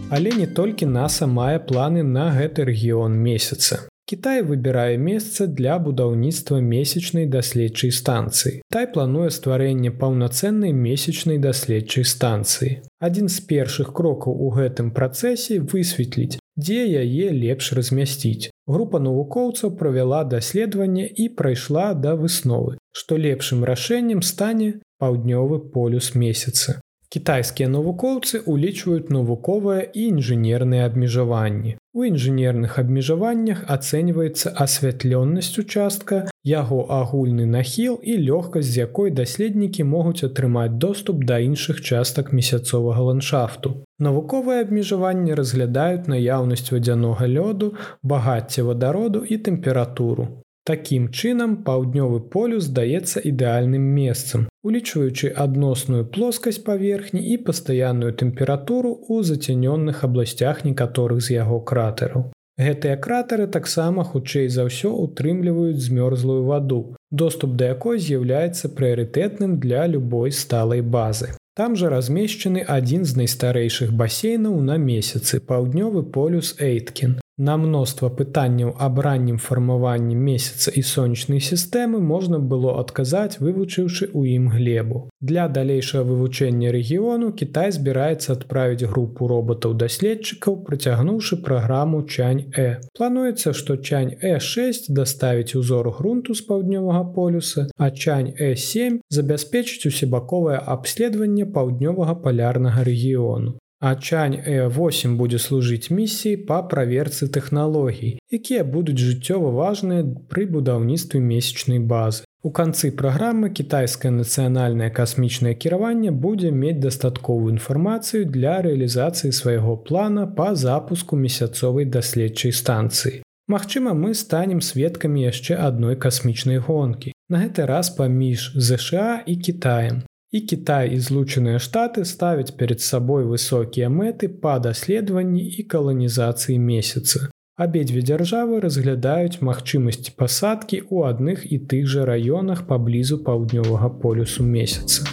Але 0.09 0.31
не 0.31 0.47
толькі 0.47 0.87
NASAа 0.87 1.27
мае 1.27 1.59
планы 1.59 2.01
на 2.03 2.31
гэты 2.31 2.63
рэгіён 2.69 3.15
месяца. 3.19 3.83
Кітай 4.07 4.39
выбірае 4.39 4.95
месца 4.95 5.47
для 5.51 5.75
будаўніцтва 5.83 6.61
месячнай 6.63 7.25
даследчай 7.27 7.91
станцыі. 7.91 8.61
Тай 8.71 8.87
плануе 8.87 9.27
стварэнне 9.35 9.91
паўнацэннай 9.91 10.71
месячнай 10.71 11.41
даследчай 11.43 12.07
станцыі. 12.07 12.79
Адзін 13.03 13.27
з 13.27 13.43
першых 13.51 13.91
крокаў 13.91 14.31
у 14.31 14.47
гэтым 14.55 14.95
працэсе 14.95 15.59
высветліць, 15.59 16.39
дзе 16.55 16.87
яе 17.03 17.27
лепш 17.35 17.73
размясціць. 17.75 18.47
Група 18.63 19.03
навукоўцаў 19.03 19.75
правяла 19.75 20.23
даследаванне 20.23 21.03
і 21.03 21.27
прайшла 21.35 21.91
да 21.93 22.15
высновы, 22.15 22.79
што 22.95 23.19
лепшым 23.19 23.67
рашэннем 23.67 24.23
стане 24.23 24.79
паўднёвы 25.03 25.59
полюс 25.75 26.15
месяца. 26.15 26.79
Кітайскія 27.07 27.69
навукоўцы 27.71 28.39
ўлічваюць 28.51 29.13
навуковыя 29.15 29.83
і 29.95 30.07
інжынерныя 30.11 30.87
абмежаванні. 30.91 31.77
У 31.95 32.03
інжынерных 32.03 32.75
абмежаваннях 32.81 33.61
ацэньваецца 33.75 34.51
асвятлённасць 34.65 35.55
участка, 35.61 36.17
яго 36.43 36.79
агульны 36.97 37.45
нахіл 37.47 37.95
і 38.03 38.17
лёгкасць, 38.27 38.67
з 38.71 38.83
якой 38.83 39.15
даследнікі 39.19 39.87
могуць 39.87 40.27
атрымаць 40.27 40.75
доступ 40.83 41.23
да 41.29 41.39
іншых 41.39 41.79
частак 41.79 42.33
месяцовага 42.33 43.07
ландшафту. 43.07 43.71
Навуковыя 44.03 44.67
абмежаванні 44.67 45.39
разглядаюць 45.39 46.11
наяўнасць 46.11 46.75
вадзянога 46.75 47.31
лёду, 47.37 47.71
багацце 48.03 48.67
вадароду 48.67 49.23
і 49.23 49.39
тэмпературу. 49.47 50.27
Такім 50.67 51.07
чынам 51.15 51.63
паўднёвы 51.63 52.19
полюс 52.27 52.67
здаецца 52.67 53.23
ідэальным 53.23 53.87
месцам, 53.95 54.49
улічваючы 54.67 55.31
адносную 55.43 56.05
плоскасць 56.15 56.63
паверхні 56.69 57.21
і 57.33 57.37
пастаянную 57.49 58.11
тэмпературу 58.21 58.91
ў 59.07 59.27
зацянённых 59.29 60.03
абласцях 60.07 60.65
некаторых 60.67 61.23
з 61.23 61.39
яго 61.39 61.59
кратараў. 61.71 62.29
Гэтыя 62.57 62.97
кратары 62.97 63.45
таксама 63.53 64.03
хутчэй 64.03 64.47
за 64.49 64.65
ўсё 64.65 64.89
утрымліваюць 64.89 65.83
змёрзлую 65.87 66.41
ваду, 66.45 66.79
доступ 67.11 67.53
да 67.59 67.73
якой 67.73 68.01
з'яўляецца 68.01 68.73
прыярытэтным 68.77 69.59
для 69.61 69.85
любой 69.85 70.33
сталай 70.33 70.81
базы. 70.81 71.37
Там 71.57 71.75
жа 71.77 71.89
размешчаны 71.93 72.65
адзін 72.65 73.05
з 73.05 73.17
найстарэйшых 73.21 73.93
басейнаў 73.93 74.57
на 74.61 74.81
месяцы 74.81 75.39
паўднёвы 75.41 76.03
полюс 76.17 76.55
Эйткін. 76.57 77.17
На 77.39 77.53
мноства 77.61 78.07
пытанняў 78.09 78.71
аб 78.81 78.99
раннім 79.05 79.35
фармаванні 79.37 80.15
месяца 80.17 80.71
і 80.73 80.81
сонечнай 80.81 81.41
сістэмы 81.47 81.99
можна 82.01 82.39
было 82.53 82.71
адказаць, 82.81 83.37
вывучыўшы 83.37 84.07
ў 84.09 84.41
ім 84.41 84.47
глебу. 84.49 85.01
Для 85.21 85.45
далейшага 85.57 86.01
вывучэння 86.07 86.71
рэгіёну 86.73 87.29
Кітай 87.37 87.69
збіраецца 87.77 88.33
адправіць 88.33 88.89
групу 88.89 89.29
роботаў-даследчыкаў, 89.29 90.57
прыцягнуўшы 90.65 91.37
праграму 91.45 92.01
Чань 92.09 92.49
Э. 92.57 92.81
Плануецца, 92.97 93.53
што 93.53 93.77
Чань 93.77 94.17
Э6 94.17 94.89
даставіць 94.89 95.53
узор 95.53 95.91
грунту 95.93 96.33
з 96.33 96.41
паўднёвага 96.41 97.13
полюса, 97.13 97.67
а 97.77 97.91
Чань 97.91 98.33
Э7 98.33 98.97
забяспечыць 99.13 99.85
усебаковае 99.85 100.57
абследаванне 100.57 101.45
паўднёвага 101.45 102.17
палярнага 102.17 102.81
рэгіёну. 102.81 103.61
Ачань 103.79 104.41
Э8 104.41 105.15
будзе 105.17 105.37
служыць 105.37 105.93
місіі 105.93 106.37
па 106.49 106.63
праверцы 106.65 107.27
тэхналогій, 107.29 108.17
якія 108.33 108.63
будуць 108.65 108.97
жыццёва 108.97 109.51
важныя 109.53 110.01
пры 110.01 110.49
будаўніцтве 110.49 111.21
месячнай 111.21 111.77
базы. 111.77 112.25
У 112.41 112.49
канцы 112.49 112.89
праграмы 112.89 113.53
кітайскае 113.53 114.09
нацыянальнае 114.15 114.89
касмічнае 114.89 115.53
кіраванне 115.53 116.09
будзе 116.09 116.49
мець 116.49 116.81
дастатковую 116.81 117.53
інфармацыю 117.53 118.25
для 118.25 118.57
рэалізацыі 118.65 119.29
свайго 119.29 119.77
плана 119.77 120.25
па 120.25 120.55
запуску 120.55 121.13
месяцовай 121.15 121.85
даследчай 121.85 122.51
станцыі. 122.51 123.21
Магчыма, 123.47 123.93
мы 123.93 124.17
станем 124.17 124.59
сведкамі 124.59 125.21
яшчэ 125.29 125.53
адной 125.53 125.95
касмічнай 125.95 126.57
гонкі. 126.57 127.13
На 127.29 127.45
гэты 127.45 127.69
раз 127.69 127.93
паміж 127.93 128.51
ЗША 128.57 129.21
і 129.25 129.35
Кітаем. 129.37 130.01
І 130.27 130.41
Кітай 130.43 130.89
і 130.91 130.97
злучаныя 130.99 131.59
штаты 131.63 132.03
ставяць 132.03 132.51
перад 132.59 132.81
сабой 132.83 133.23
высокія 133.23 133.87
мэты 133.87 134.27
па 134.27 134.59
даследаванні 134.59 135.39
і 135.39 135.63
каланізацыі 135.71 136.57
месяца. 136.59 137.31
Абедзве 137.55 138.03
дзяржавы 138.03 138.59
разглядаюць 138.59 139.39
магчымасці 139.39 140.11
пасадкі 140.19 140.83
ў 140.83 141.15
адных 141.15 141.47
і 141.47 141.63
тых 141.71 141.87
жа 141.87 142.03
раёнах 142.11 142.67
паблізу 142.67 143.23
паўднёвага 143.23 143.87
полюсу 144.03 144.43
месяца. 144.43 145.07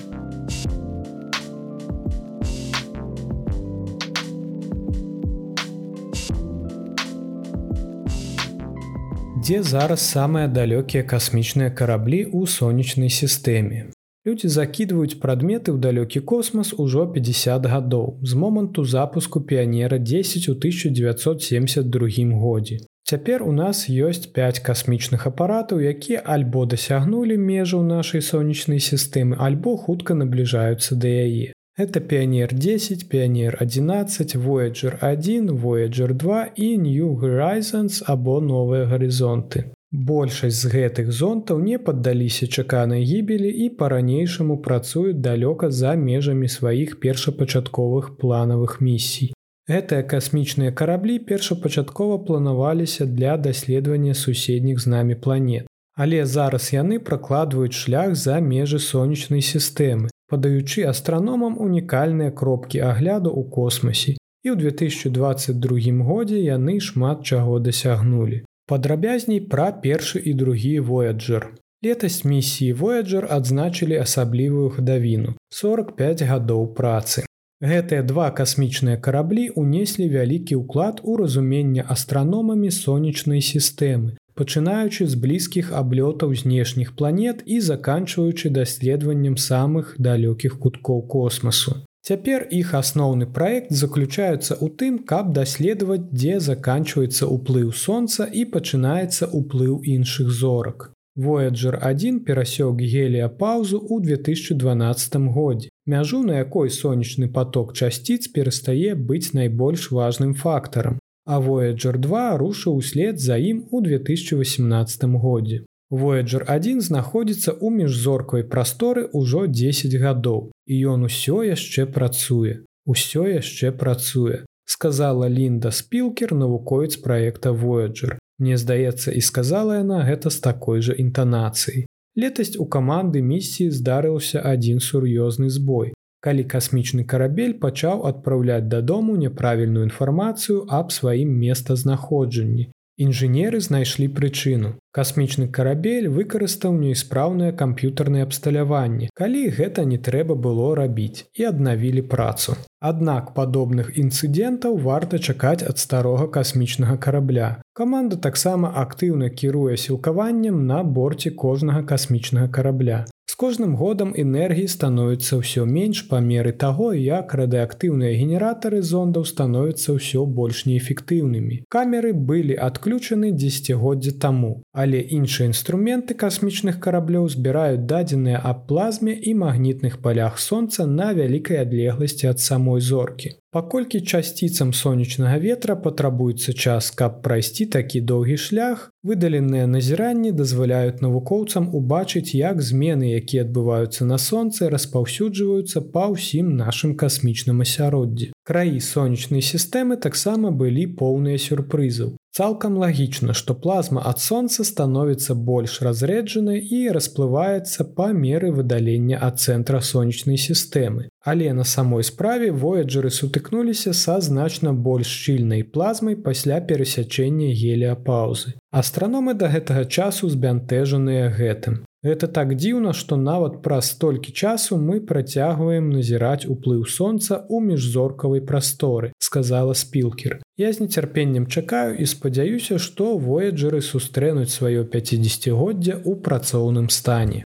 Дзе 9.39 9.63
зараз 9.63 10.03
самыя 10.03 10.51
далёкія 10.51 11.07
касмічныя 11.07 11.71
караблі 11.71 12.25
ў 12.27 12.51
сонечнай 12.51 13.15
сістэме. 13.15 13.94
Людзі 14.27 14.49
закідваюць 14.49 15.21
прадметы 15.21 15.69
ў 15.69 15.79
далёкі 15.85 16.21
космас 16.25 16.73
ужо 16.73 17.03
50 17.13 17.67
гадоў 17.69 18.07
з 18.25 18.33
моманту 18.43 18.85
запуску 18.89 19.41
піянера 19.41 19.99
10 19.99 20.49
у 20.49 20.55
1972 20.57 22.33
годзе. 22.41 22.79
Цяпер 23.05 23.43
у 23.45 23.53
нас 23.53 23.85
ёсць 23.91 24.25
5 24.33 24.61
касмічных 24.65 25.27
апаратаў, 25.29 25.85
якія 25.85 26.25
альбо 26.25 26.65
дасягнулі 26.65 27.37
межаў 27.37 27.85
нашай 27.85 28.25
сонечнай 28.25 28.81
сістэмы, 28.81 29.37
альбо 29.37 29.77
хутка 29.77 30.17
набліжаюцца 30.17 30.97
да 30.97 31.13
яе. 31.29 31.53
Это 31.77 32.01
піянер 32.01 32.57
10, 32.57 33.09
піянер 33.13 33.59
11, 33.61 34.37
Voyager 34.37 34.97
1, 35.05 35.51
Voyager 35.51 36.15
2 36.15 36.47
і 36.57 36.79
New 36.79 37.21
Horizons 37.21 38.01
або 38.07 38.41
новыя 38.41 38.89
гарызонты. 38.89 39.69
Большасць 39.95 40.57
з 40.59 40.71
гэтых 40.73 41.11
зонтаў 41.15 41.61
не 41.63 41.77
паддаліся 41.79 42.47
чаканай 42.51 43.05
гібелі 43.07 43.51
і 43.65 43.67
па-ранейшаму 43.79 44.57
працуюць 44.63 45.21
далёка 45.23 45.71
за 45.71 45.93
межамі 45.95 46.49
сваіх 46.49 46.99
першапачатковых 46.99 48.09
планавых 48.19 48.81
місій. 48.81 49.29
Гэтыя 49.71 50.03
касмічныя 50.03 50.73
караблі 50.73 51.19
першапачаткова 51.29 52.19
планаваліся 52.19 53.07
для 53.07 53.37
даследавання 53.37 54.15
суседніх 54.15 54.81
з 54.81 54.87
намі 54.87 55.15
планет. 55.15 55.67
Але 55.97 56.27
зараз 56.27 56.73
яны 56.75 56.99
пракладваюць 56.99 57.79
шлях 57.79 58.17
за 58.17 58.41
межы 58.41 58.81
сонечнай 58.83 59.47
сістэмы, 59.47 60.11
падаючы 60.27 60.83
астраномам 60.91 61.55
унікальныя 61.69 62.35
кропкі 62.35 62.83
агляду 62.83 63.31
ў 63.31 63.47
космосе. 63.47 64.17
І 64.43 64.51
ў 64.51 64.57
2022 64.59 66.03
годзе 66.03 66.43
яны 66.43 66.81
шмат 66.81 67.23
чаго 67.23 67.63
дасягнулі. 67.63 68.43
Падрабязней 68.67 69.41
пра 69.41 69.73
першы 69.73 70.19
і 70.25 70.33
другі 70.35 70.81
Voyager. 70.81 71.43
Летась 71.85 72.25
місіі 72.25 72.75
Voyager 72.75 73.27
адзначылі 73.29 74.01
асаблівую 74.01 74.71
хадавіну 74.71 75.35
45 75.53 76.23
гадоў 76.23 76.73
працы. 76.79 77.29
Гэтыя 77.61 78.03
два 78.09 78.31
касмічныя 78.31 78.97
караблі 78.97 79.45
ўнеслі 79.61 80.09
вялікі 80.09 80.57
ўклад 80.65 81.05
у 81.05 81.17
разуменне 81.21 81.85
астраномамі 81.95 82.71
сонечнай 82.71 83.45
сістэмы, 83.45 84.17
пачынаючы 84.33 85.07
з 85.13 85.15
блізкіх 85.21 85.73
аблётаў 85.73 86.33
знешніх 86.33 86.97
планет 86.97 87.45
і 87.45 87.61
заканчваючы 87.61 88.49
даследаваннем 88.49 89.37
самых 89.37 89.93
далёкіх 90.01 90.57
куткоў 90.59 91.05
космасу. 91.05 91.85
Цяпер 92.09 92.43
іх 92.53 92.73
асноўны 92.77 93.27
праект 93.37 93.71
заключаецца 93.73 94.55
ў 94.55 94.67
тым, 94.81 94.97
каб 95.11 95.31
даследаваць, 95.37 96.03
дзе 96.13 96.37
заканчваецца 96.47 97.29
ўплыў 97.35 97.71
сонца 97.83 98.27
і 98.41 98.43
пачынаецца 98.57 99.29
ўплыў 99.39 99.79
іншых 99.93 100.29
зорак. 100.41 100.91
Voyager 101.17 101.79
1 101.81 102.19
перасёк 102.27 102.83
гелія 102.95 103.29
паўзу 103.41 103.81
ў 103.81 104.05
2012 104.05 105.17
годзе. 105.33 105.71
Мяжу, 105.87 106.21
на 106.23 106.45
якой 106.45 106.69
сонечны 106.69 107.29
поток 107.33 107.73
часціц 107.73 108.29
перастае 108.29 108.93
быць 108.95 109.33
найбольш 109.33 109.89
важным 109.91 110.35
фактарам. 110.35 110.99
А 111.25 111.41
Voyager 111.41 111.97
2 111.97 112.37
рушыў 112.37 112.77
услед 112.83 113.17
за 113.29 113.39
ім 113.41 113.65
у 113.71 113.81
2018 113.81 115.09
годзе. 115.25 115.65
Voyager 115.89 116.45
1 116.45 116.85
знаходзіцца 116.85 117.57
ў 117.57 117.73
міжзоркавай 117.81 118.45
прасторы 118.45 119.09
ўжо 119.15 119.47
10 119.47 119.97
гадоў 120.05 120.53
і 120.67 120.81
ён 120.97 121.09
усё 121.09 121.45
яшчэ 121.45 121.87
працуе 121.87 122.65
усё 122.87 123.29
яшчэ 123.29 123.73
працуе 123.73 124.45
сказала 124.65 125.29
Лінда 125.29 125.71
спілкер 125.71 126.35
навуковец 126.35 126.97
проекта 126.97 127.51
Voyager 127.51 128.19
Мне 128.39 128.57
здаецца 128.59 129.13
і 129.15 129.21
сказала 129.21 129.77
яна 129.79 130.03
гэта 130.07 130.31
з 130.31 130.41
такой 130.43 130.81
жа 130.83 130.95
інтанацыяй. 130.99 131.87
Летасць 132.19 132.59
у 132.59 132.67
каманды 132.67 133.23
місіі 133.23 133.71
здарыўся 133.71 134.43
адзін 134.43 134.83
сур'ёзны 134.83 135.51
збой. 135.55 135.95
Калі 136.25 136.43
касмічны 136.51 137.05
карабель 137.05 137.55
пачаў 137.63 138.07
адпраўляць 138.11 138.67
дадому 138.75 139.15
няправільную 139.23 139.85
інфармацыю 139.87 140.67
аб 140.79 140.91
сваім 140.91 141.31
месцазнаходжанні 141.45 142.71
Інжынеры 142.95 143.59
знайшлі 143.59 144.07
прычыну. 144.17 144.69
Касмічны 144.95 145.49
карабель 145.51 146.07
выкарыстаў 146.17 146.77
неіспраўнае 146.79 147.51
камп'ютарнае 147.63 148.23
абсталяванне, 148.23 149.09
калі 149.19 149.41
гэта 149.57 149.83
не 149.83 149.99
трэба 149.99 150.37
было 150.39 150.69
рабіць 150.79 151.27
і 151.35 151.49
аднавілі 151.51 152.05
працу. 152.13 152.55
Аднак 152.79 153.35
падобных 153.35 153.91
інцыдэнтаў 153.99 154.79
варта 154.87 155.19
чакаць 155.19 155.67
ад 155.67 155.83
старога 155.83 156.29
касмічнага 156.39 156.95
карабля. 156.97 157.51
Каманда 157.75 158.17
таксама 158.29 158.71
актыўна 158.85 159.29
кіруе 159.43 159.75
сілкаваннем 159.77 160.63
на 160.71 160.85
борце 160.85 161.35
кожнага 161.35 161.83
касмічнага 161.83 162.47
карабля. 162.47 163.07
З 163.27 163.35
кожным 163.41 163.73
годам 163.75 164.13
энергіі 164.23 164.69
становіцца 164.71 165.41
ўсё 165.41 165.65
менш 165.67 166.03
па 166.11 166.21
меры 166.21 166.53
таго, 166.65 166.93
як 166.93 167.33
радыактыўныя 167.41 168.13
генератары 168.21 168.79
зондаў 168.85 169.25
становяцца 169.27 169.97
ўсё 169.97 170.23
больш 170.39 170.61
неэфектыўнымі. 170.69 171.65
Камеры 171.67 172.13
былі 172.13 172.55
адключаны 172.69 173.33
дзесяцігоддзя 173.33 174.15
таму, 174.21 174.53
але 174.71 175.01
іншыя 175.01 175.51
інструменты 175.51 176.15
касмічных 176.15 176.79
караблёў 176.85 177.27
збіраюць 177.35 177.83
дадзеныя 177.91 178.45
аб 178.45 178.69
плазме 178.69 179.17
і 179.17 179.35
магнітных 179.41 179.99
палях 180.05 180.39
сонца 180.39 180.87
на 180.87 181.11
вялікай 181.17 181.65
адлегласці 181.65 182.31
ад 182.31 182.45
самой 182.45 182.81
зоркі. 182.81 183.35
Паколькі 183.51 184.01
часціцам 184.01 184.73
сонечнага 184.75 185.39
ветра 185.39 185.75
патрабуецца 185.81 186.53
час, 186.53 186.91
каб 186.91 187.23
прайсці 187.23 187.67
такі 187.67 188.01
доўгі 188.01 188.37
шлях, 188.37 188.91
выдаленыя 189.05 189.67
назіранні 189.69 190.33
дазваляюць 190.33 191.05
навукоўцам 191.05 191.69
убачыць, 191.77 192.35
як 192.35 192.63
змены, 192.65 193.13
якія 193.21 193.45
адбываюцца 193.45 194.09
на 194.09 194.19
сонцы, 194.19 194.73
распаўсюджваюцца 194.73 195.85
па 195.95 196.09
ўсім 196.17 196.57
нашым 196.57 196.97
касмічным 196.97 197.61
асяроддзі. 197.61 198.33
Краі 198.49 198.81
сонечнай 198.81 199.45
сістэмы 199.45 200.01
таксама 200.01 200.51
былі 200.51 200.87
поўныя 201.01 201.39
сюрпрызаў. 201.39 202.17
Цалкам 202.35 202.79
лагічна, 202.83 203.35
што 203.39 203.55
плазма 203.55 204.03
ад 204.11 204.19
сонца 204.19 204.65
становіцца 204.67 205.37
больш 205.49 205.79
разрэджанай 205.87 206.59
і 206.59 206.81
расплываецца 206.97 207.87
па 207.95 208.11
меры 208.11 208.51
выдалення 208.57 209.21
ад 209.23 209.39
цэнтра 209.39 209.79
сонечнай 209.81 210.41
сістэмы. 210.49 211.14
Але 211.25 211.53
на 211.53 211.65
самой 211.65 212.05
справе 212.05 212.51
вояджеры 212.53 213.09
сутыкнуліся 213.09 213.95
са 213.97 214.21
значна 214.21 214.75
больш 214.75 215.09
шчыльнай 215.09 215.65
плазмай 215.65 216.17
пасля 216.17 216.61
перасячэння 216.61 217.49
геліапаўзы. 217.57 218.53
Астраномы 218.71 219.33
да 219.33 219.49
гэтага 219.49 219.89
часу 219.89 220.29
збянтэжаныя 220.29 221.33
гэтым. 221.33 221.81
Гэта 222.05 222.29
так 222.29 222.53
дзіўна, 222.61 222.93
што 222.93 223.17
нават 223.17 223.63
праз 223.65 223.89
столькі 223.97 224.33
часу 224.37 224.77
мы 224.77 225.01
працягваем 225.01 225.89
назіраць 225.89 226.45
уплыў 226.45 226.85
сонца 226.85 227.41
ў 227.49 227.65
міжзоркавай 227.73 228.45
прасторы, 228.45 229.13
сказала 229.17 229.73
спілкер. 229.73 230.43
Я 230.61 230.73
з 230.77 230.85
нецярпеннем 230.85 231.49
чакаю 231.49 231.97
і 231.97 232.05
спадзяюся, 232.05 232.77
што 232.77 233.17
вояджеры 233.17 233.81
сустрэнуць 233.81 234.53
сваё 234.53 234.85
50годдзя 234.85 235.97
ў 236.05 236.21
працоўным 236.21 236.93
стане. 236.93 237.49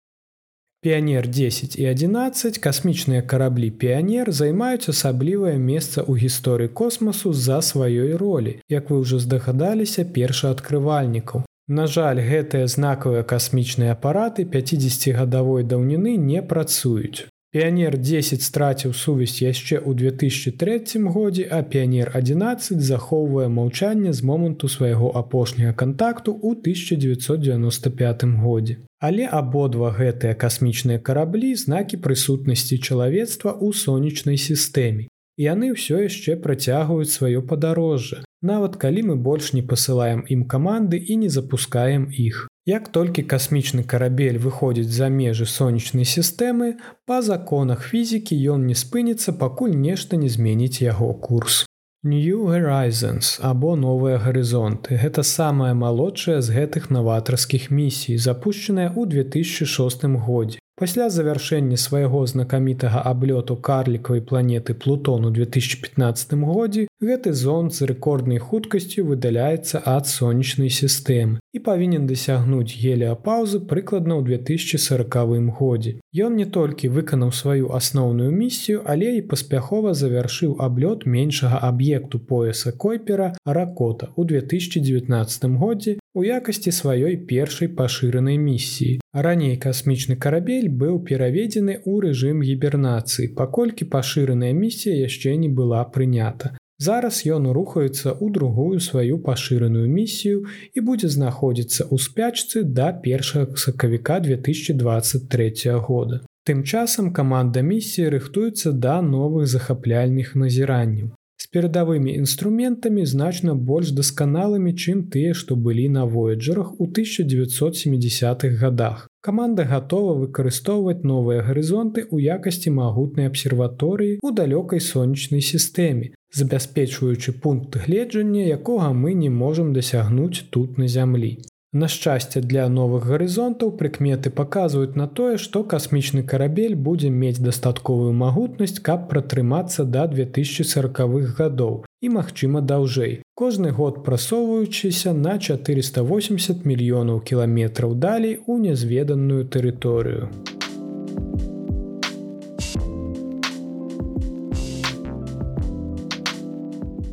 Піянер 0.84 1.28
10 1.28 1.78
і 1.78 1.86
11 1.86 2.58
касмічныя 2.58 3.22
караблі 3.22 3.70
піянер 3.70 4.32
займаюць 4.34 4.90
асаблівае 4.90 5.54
месца 5.54 6.02
ў 6.02 6.18
гісторыі 6.18 6.74
космасу 6.80 7.30
з-за 7.32 7.58
сваёй 7.62 8.18
ролі, 8.18 8.58
як 8.68 8.90
вы 8.90 8.98
ўжо 9.06 9.22
здагадаліся 9.22 10.02
першаадкрывальнікаў. 10.02 11.46
На 11.68 11.86
жаль, 11.86 12.18
гэтыя 12.18 12.66
знакавыя 12.66 13.22
касмічныя 13.22 13.94
апараты 13.94 14.42
50гадовой 14.42 15.62
даўніны 15.62 16.18
не 16.18 16.42
працуюць. 16.42 17.30
Піянер 17.54 17.94
10 17.94 18.42
страціў 18.42 18.90
сувязь 18.90 19.38
яшчэ 19.38 19.78
ў 19.78 19.94
2003 19.94 20.98
годзе, 21.14 21.46
а 21.46 21.62
піянер 21.62 22.10
11 22.10 22.82
захоўвае 22.82 23.46
маўчанне 23.46 24.10
з 24.10 24.26
моманту 24.26 24.66
свайго 24.66 25.14
апошняга 25.14 25.78
кантакту 25.78 26.34
ў 26.34 26.58
1995 26.58 28.24
годзе. 28.42 28.82
Але 29.02 29.26
абодва 29.26 29.90
гэтыя 29.98 30.38
касмічныя 30.38 31.02
караблі 31.06 31.50
знакі 31.58 31.98
прысутнасці 32.04 32.78
чалавецтва 32.78 33.50
ў 33.58 33.74
сонечнай 33.74 34.38
сістэме. 34.38 35.08
Яны 35.42 35.72
ўсё 35.74 36.06
яшчэ 36.06 36.36
працягваюць 36.44 37.10
сваё 37.10 37.42
падарожжа, 37.42 38.22
нават 38.46 38.76
калі 38.76 39.02
мы 39.10 39.14
больш 39.16 39.50
не 39.58 39.62
пасылаем 39.62 40.22
ім 40.28 40.46
каманды 40.46 41.02
і 41.02 41.16
не 41.24 41.30
запускаем 41.34 42.06
іх. 42.14 42.46
Як 42.62 42.92
толькі 42.94 43.26
касмічны 43.26 43.82
карабель 43.82 44.38
выходзіць 44.38 44.94
за 44.94 45.10
межы 45.10 45.50
сонечнай 45.50 46.06
сістэмы, 46.06 46.78
па 47.10 47.18
законах 47.26 47.82
фізікі 47.90 48.38
ён 48.54 48.70
не 48.70 48.78
спыніцца, 48.78 49.34
пакуль 49.34 49.74
нешта 49.74 50.14
не 50.14 50.30
зменіць 50.30 50.78
яго 50.78 51.10
курс. 51.14 51.66
New 52.04 52.50
Horizons 52.50 53.38
або 53.38 53.76
новыя 53.76 54.18
гарызонты. 54.18 54.98
Гэта 54.98 55.22
самая 55.22 55.70
малодшая 55.70 56.42
з 56.42 56.50
гэтых 56.50 56.90
наватарскіх 56.90 57.70
місій, 57.70 58.18
запущенная 58.18 58.90
ў 58.90 59.06
2006 59.06 60.10
годзе. 60.18 60.58
Пасля 60.82 61.04
завяршэння 61.14 61.76
свайго 61.78 62.20
знакамітага 62.26 63.00
аблёту 63.06 63.54
карлікавай 63.54 64.20
планеты 64.30 64.74
Плутону 64.74 65.30
2015 65.30 66.32
годзе 66.42 66.88
гэты 66.98 67.32
зон 67.42 67.70
з 67.70 67.86
рэкорднай 67.90 68.42
хуткасцю 68.42 69.04
выдаляецца 69.10 69.82
ад 69.92 70.10
сонечнай 70.10 70.74
сістэмы 70.74 71.38
і 71.54 71.62
павінен 71.68 72.10
дасягнуць 72.10 72.74
геліапаўзы 72.82 73.62
прыкладна 73.70 74.18
ў 74.18 74.42
2040 74.42 75.54
годзе. 75.62 75.94
Ён 76.10 76.34
не 76.42 76.50
толькі 76.58 76.90
выканаў 76.98 77.30
сваю 77.30 77.70
асноўную 77.78 78.34
місію, 78.34 78.82
але 78.82 79.14
і 79.22 79.26
паспяхова 79.30 79.94
завяршыў 79.94 80.58
аблёт 80.66 81.06
меншага 81.06 81.62
аб'екту 81.70 82.18
пояса 82.18 82.74
койпера 82.74 83.34
ракота 83.46 84.10
ў 84.18 84.26
2019 84.34 85.46
годзе 85.62 86.01
у 86.14 86.24
якасці 86.24 86.72
сваёй 86.76 87.16
першай 87.28 87.68
пашыранай 87.68 88.38
місіі. 88.38 89.00
Раней 89.26 89.56
касмічны 89.56 90.16
карабель 90.16 90.68
быў 90.68 90.98
пераведзены 91.08 91.78
ў 91.80 91.92
рэжым 92.06 92.42
гібернацыі, 92.44 93.32
паколькі 93.38 93.88
пашыраная 93.94 94.52
місія 94.52 94.96
яшчэ 95.08 95.36
не 95.36 95.48
была 95.48 95.84
прынята. 95.94 96.56
Зараз 96.82 97.22
ён 97.36 97.46
рухаецца 97.56 98.12
ў 98.18 98.26
другую 98.36 98.80
сваю 98.80 99.18
пашыраную 99.22 99.88
місію 99.88 100.44
і 100.74 100.84
будзе 100.88 101.08
знаходзіцца 101.08 101.86
ў 101.86 101.96
спячцы 101.96 102.64
да 102.64 102.92
першага 102.92 103.56
сакавіка 103.56 104.18
2023 104.20 105.78
года. 105.88 106.20
Тым 106.42 106.64
часам 106.66 107.12
каманда 107.14 107.62
місіі 107.62 108.10
рыхтуецца 108.18 108.74
да 108.74 109.00
новых 109.00 109.46
захапляльных 109.46 110.34
назіранняў 110.34 111.14
з 111.42 111.46
перадавымі 111.54 112.12
інструментамі 112.14 113.04
значна 113.12 113.54
больш 113.68 113.90
дасканалымі, 113.98 114.72
чым 114.78 114.98
тыя, 115.14 115.34
што 115.40 115.56
былі 115.64 115.88
на 115.94 116.04
вояджерах 116.12 116.68
у 116.78 116.86
1970-х 116.86 118.50
годах. 118.62 119.08
Каманда 119.26 119.64
гатова 119.72 120.14
выкарыстоўваць 120.20 121.02
новыя 121.12 121.42
гарызонты 121.48 122.04
ў 122.06 122.38
якасці 122.38 122.74
магутнай 122.78 123.26
абсерваторыі 123.30 124.18
ў 124.22 124.28
далёкай 124.38 124.82
сонечнай 124.90 125.42
сістэме, 125.42 126.14
забяспечваючы 126.30 127.34
пункт 127.46 127.80
гледжання, 127.86 128.46
якога 128.58 128.94
мы 128.94 129.14
не 129.24 129.30
можам 129.30 129.74
дасягнуць 129.78 130.46
тут 130.50 130.78
на 130.78 130.86
зямлі. 130.86 131.32
На 131.74 131.88
шчасце 131.88 132.42
для 132.44 132.66
новых 132.68 133.06
гарызонтаў 133.08 133.70
прыкметы 133.80 134.28
паказваюць 134.40 134.92
на 135.00 135.06
тое, 135.08 135.38
што 135.44 135.62
касмічны 135.64 136.22
карабель 136.32 136.74
будзе 136.76 137.08
мець 137.08 137.40
дастатковую 137.40 138.12
магутнасць, 138.12 138.76
каб 138.88 139.08
пратрымацца 139.08 139.88
да 139.88 140.04
2040х 140.04 141.32
гадоў 141.40 141.80
і, 142.04 142.12
магчыма, 142.12 142.60
даўжэй. 142.60 143.22
Кожны 143.32 143.72
год 143.72 144.04
прасоўваючыся 144.04 145.16
на 145.16 145.38
480 145.38 146.66
мільёнаў 146.68 147.24
кіламетраў 147.24 147.94
далей 147.94 148.40
у 148.44 148.58
нязведаную 148.58 149.46
тэрыторыю. 149.48 150.28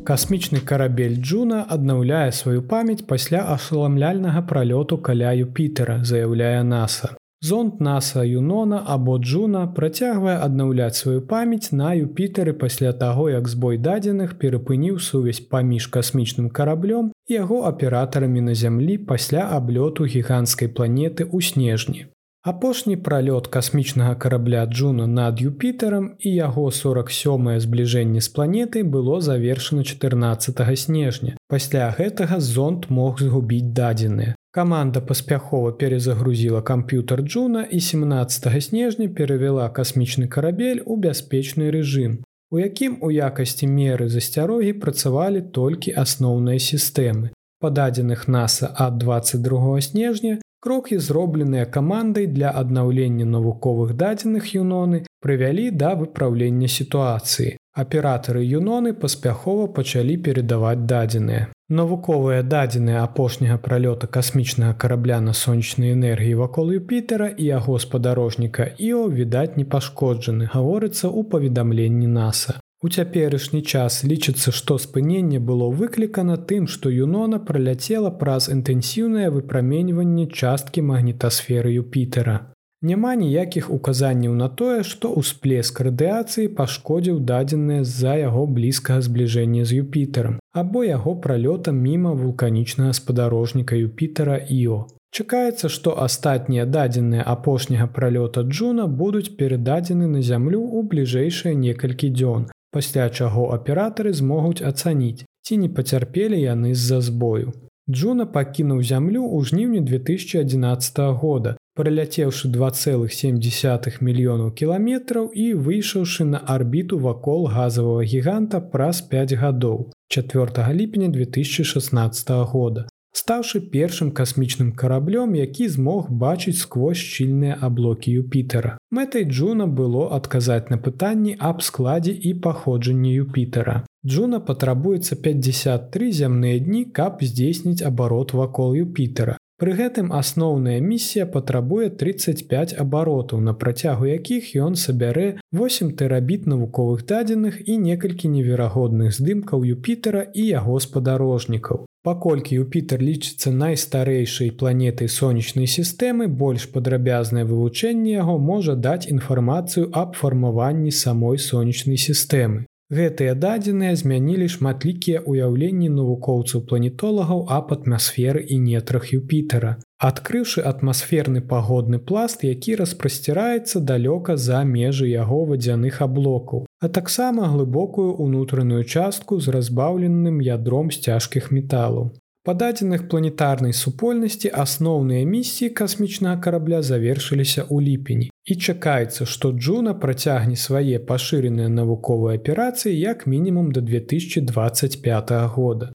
Касмічны 0.04 0.60
карабель 0.64 1.16
Джуна 1.20 1.60
аднаўляе 1.68 2.32
сваю 2.32 2.62
памяць 2.62 3.04
пасля 3.06 3.40
ашаламляльнага 3.54 4.40
пралёту 4.52 4.96
каля 4.96 5.32
Юпітера, 5.36 6.00
заяўляе 6.04 6.62
NASAа. 6.64 7.16
Зонт 7.42 7.80
NASAа 7.80 8.24
Юнона 8.24 8.82
або 8.86 9.18
Джуна 9.18 9.66
працягвае 9.66 10.36
аднаўляць 10.46 10.96
сваю 10.96 11.20
памяць 11.22 11.72
на 11.72 11.92
Юпітары 11.94 12.52
пасля 12.52 12.92
таго, 12.92 13.30
як 13.30 13.48
збой 13.48 13.78
дадзеных 13.78 14.36
перапыніў 14.40 14.98
сувязь 14.98 15.40
паміж 15.40 15.86
касмічным 15.86 16.48
караблём 16.48 17.12
і 17.28 17.34
яго 17.34 17.64
аператарамі 17.72 18.40
на 18.40 18.54
зямлі 18.54 18.98
пасля 18.98 19.48
аблёту 19.56 20.04
гіганцкай 20.04 20.68
планеты 20.68 21.28
ў 21.28 21.40
снежні. 21.40 22.06
Апошні 22.42 22.96
пралёт 22.96 23.48
касмічнага 23.52 24.14
карабля 24.14 24.66
Джуна 24.66 25.06
над 25.06 25.40
Юпітерам 25.40 26.16
і 26.18 26.30
яго 26.32 26.70
47е 26.72 27.60
збліжэнне 27.60 28.20
з 28.24 28.28
планетай 28.28 28.82
было 28.82 29.20
завершана 29.20 29.84
14 29.84 30.56
снежня. 30.78 31.36
Пасля 31.48 31.92
гэтага 31.98 32.40
зонт 32.40 32.88
мог 32.88 33.20
згубіць 33.20 33.76
дадзеныя. 33.76 34.34
Каманда 34.56 35.00
паспяхова 35.00 35.72
перезагрузіла 35.72 36.62
камп'ютар 36.62 37.20
Джуна 37.20 37.68
і 37.70 37.80
17 37.80 38.62
снежня 38.64 39.08
перавяла 39.08 39.68
касмічны 39.68 40.26
карабель 40.26 40.80
у 40.86 40.96
бяспечны 40.96 41.68
рэжым, 41.68 42.24
у 42.50 42.58
якім 42.58 43.04
у 43.04 43.12
якасці 43.12 43.68
меры 43.68 44.08
засцярогі 44.08 44.72
працавалі 44.72 45.44
толькі 45.52 45.92
асноўныя 45.92 46.56
сістэмы. 46.56 47.36
Па 47.60 47.68
дадзеных 47.68 48.28
NASAа 48.32 48.72
ад 48.88 48.96
22 48.96 49.80
снежня 49.84 50.40
Крокі, 50.60 50.98
зробленыя 50.98 51.64
камандай 51.64 52.26
для 52.26 52.50
аднаўлення 52.50 53.24
навуковых 53.24 53.94
дадзеных 53.96 54.52
юноны, 54.52 54.98
прывялі 55.24 55.70
да 55.70 55.94
выпраўлення 55.96 56.68
сітуацыі. 56.68 57.56
Аператары 57.72 58.44
юноны 58.44 58.92
паспяхова 58.92 59.66
пачалі 59.72 60.16
перадаваць 60.26 60.84
дадзеныя. 60.92 61.48
Навуковыя 61.70 62.42
дадзеныя 62.42 63.04
апошняга 63.06 63.56
пралёта 63.56 64.06
касмічнага 64.06 64.74
карабля 64.74 65.20
на 65.20 65.32
сонечнай 65.32 65.96
энергіі 65.96 66.34
вакол 66.44 66.72
Юпітера 66.76 67.28
і 67.28 67.44
яго 67.44 67.78
спадарожніка 67.78 68.68
Іо 68.76 69.08
відаць 69.08 69.56
не 69.56 69.64
пашкоджаны, 69.64 70.50
гаворыцца 70.52 71.08
ў 71.08 71.24
паведамленні 71.24 72.10
NASAа. 72.20 72.60
У 72.82 72.88
цяперашні 72.88 73.60
час 73.62 74.04
лічыцца, 74.08 74.52
што 74.56 74.78
спыненне 74.80 75.38
было 75.38 75.66
выклікана 75.80 76.36
тым, 76.50 76.66
што 76.74 76.88
Юнона 76.88 77.38
праляцела 77.48 78.10
праз 78.22 78.48
інтэнсіўнае 78.54 79.28
выпраменьванне 79.34 80.24
часткі 80.26 80.84
магнітасферы 80.92 81.74
Юпітера. 81.76 82.36
Няма 82.80 83.14
ніякіх 83.20 83.66
указанняў 83.70 84.34
на 84.34 84.48
тое, 84.48 84.80
што 84.90 85.10
ўсплеск 85.12 85.82
радыяцыі 85.84 86.48
пашкодзіў 86.60 87.18
дадзеныя 87.30 87.84
з-за 87.84 88.14
яго 88.20 88.46
блізкага 88.58 89.04
збліжэння 89.04 89.66
з 89.68 89.84
Юпітером 89.84 90.38
або 90.52 90.84
яго 90.84 91.12
пралётам 91.26 91.76
міма 91.76 92.12
вулканічнага 92.20 92.94
спадарожніка 92.96 93.76
Юпітера 93.76 94.38
Іо. 94.48 94.78
Чакаецца, 95.12 95.68
што 95.68 95.92
астатнія 96.06 96.64
дадзеныя 96.64 97.26
апошняга 97.34 97.90
пралёта 97.92 98.46
Джуна 98.48 98.86
будуць 98.86 99.36
перададзены 99.36 100.08
на 100.08 100.22
зямлю 100.22 100.62
ў 100.64 100.88
бліжэйшыя 100.88 101.52
некалькі 101.52 102.08
дзён, 102.16 102.48
пасля 102.72 103.08
чаго 103.08 103.50
аператары 103.56 104.12
змогуць 104.12 104.62
ацаніць, 104.70 105.24
ці 105.44 105.56
не 105.62 105.68
пацярпелі 105.68 106.38
яны 106.40 106.74
з-за 106.74 107.00
збою. 107.00 107.52
Джуна 107.90 108.26
пакінуў 108.26 108.82
зямлю 108.86 109.22
ў 109.26 109.50
жніўні 109.50 109.80
2011 109.86 111.00
года, 111.22 111.56
праляцеўшы 111.80 112.50
2,7 112.54 113.98
мільёнаў 114.06 114.52
кіламетраў 114.60 115.30
і 115.34 115.46
выйшаўшы 115.66 116.28
на 116.32 116.38
арбіту 116.54 116.98
вакол 116.98 117.48
газавага 117.56 118.04
гіганта 118.04 118.60
праз 118.60 119.00
5 119.14 119.34
гадоў 119.42 119.90
4 120.08 120.72
ліпеня 120.78 121.08
2016 121.08 122.30
года 122.54 122.86
стаўшы 123.12 123.60
першым 123.74 124.10
касмічным 124.12 124.72
караблём, 124.72 125.34
які 125.34 125.68
змог 125.68 126.10
бачыць 126.10 126.58
сквозь 126.62 127.02
шчыльныя 127.02 127.58
аблокі 127.60 128.12
Юпітера. 128.22 128.78
Мэтай 128.90 129.24
Джуна 129.24 129.66
было 129.66 130.06
адказаць 130.14 130.70
на 130.70 130.78
пытанні 130.78 131.36
аб 131.38 131.62
складзе 131.62 132.12
і 132.12 132.34
паходжанні 132.34 133.14
Юпітера. 133.14 133.82
Джуна 134.06 134.40
патрабуецца 134.40 135.16
53 135.16 136.12
зямныя 136.12 136.58
дні, 136.58 136.84
каб 136.84 137.20
здзейсніць 137.20 137.82
абарот 137.82 138.32
вакол 138.32 138.74
Юпітера. 138.74 139.36
Пры 139.60 139.74
гэтым 139.76 140.06
асноўная 140.16 140.78
місія 140.80 141.26
патрабуе 141.32 141.90
35 142.02 142.70
абаротаў, 142.80 143.42
на 143.44 143.52
працягу 143.52 144.06
якіх 144.08 144.54
ён 144.56 144.78
сабярэ 144.82 145.26
8 145.52 145.90
тэрабіт 146.00 146.46
навуковых 146.52 147.02
дадзеных 147.10 147.58
і 147.68 147.76
некалькі 147.76 148.32
неверагодных 148.32 149.12
здымкаў 149.12 149.68
Юпітера 149.68 150.22
і 150.32 150.46
яго 150.46 150.80
спадарожнікаў. 150.80 151.84
Паколькі 152.08 152.56
Юпітер 152.56 153.04
лічыцца 153.04 153.52
найстарэйшай 153.52 154.48
планетай 154.56 155.12
сонечнай 155.12 155.68
сістэмы, 155.68 156.32
больш 156.32 156.64
падрабязнае 156.72 157.44
вывучэнне 157.44 158.16
яго 158.16 158.40
можа 158.40 158.80
даць 158.88 159.12
інфармацыю 159.12 159.92
аб 159.92 160.16
фармаванні 160.16 160.96
самой 161.04 161.36
сонечнай 161.36 162.00
сістэмы. 162.00 162.64
Гэтыя 162.90 163.36
дадзеныя 163.42 163.94
змянілі 163.98 164.46
шматлікія 164.50 165.20
ўяўленні 165.22 165.88
навукоўцаў 165.94 166.64
планетолагаў 166.70 167.44
аб 167.56 167.70
атмасферы 167.76 168.42
і 168.42 168.58
нетрах 168.62 169.12
Юпітера. 169.14 169.76
Адкрыўшы 170.08 170.64
атмасферны 170.70 171.42
пагодны 171.52 172.00
пласт, 172.10 172.42
які 172.42 172.74
распрасціраецца 172.80 173.84
далёка 173.90 174.34
за 174.36 174.64
межы 174.64 175.06
яго 175.06 175.44
вадзяных 175.52 176.00
аблокаў, 176.02 176.66
а 176.82 176.88
таксама 176.88 177.46
глыбокую 177.52 178.10
ўнутраную 178.26 178.82
частку 178.82 179.38
з 179.38 179.54
разбаўленым 179.54 180.42
ядром 180.42 180.90
з 180.90 180.98
цяжкіх 181.06 181.52
металаў. 181.54 182.10
Па 182.50 182.54
дадзеных 182.60 183.02
планетарнай 183.10 183.72
супольнасці 183.78 184.50
асноўныя 184.60 185.26
місіі 185.32 185.68
касмічнага 185.80 186.40
карабля 186.46 186.80
завершыліся 186.88 187.62
ў 187.62 187.76
ліпені. 187.84 188.26
І 188.50 188.56
чакаецца, 188.56 189.26
што 189.32 189.52
Джуна 189.54 189.92
працягне 190.04 190.56
свае 190.62 190.98
пашыреныя 191.10 191.70
навуковыя 191.74 192.40
аперацыі 192.40 192.96
як 192.98 193.22
мінімум 193.34 193.70
да 193.76 193.84
2025 193.92 195.30
года. 195.54 195.92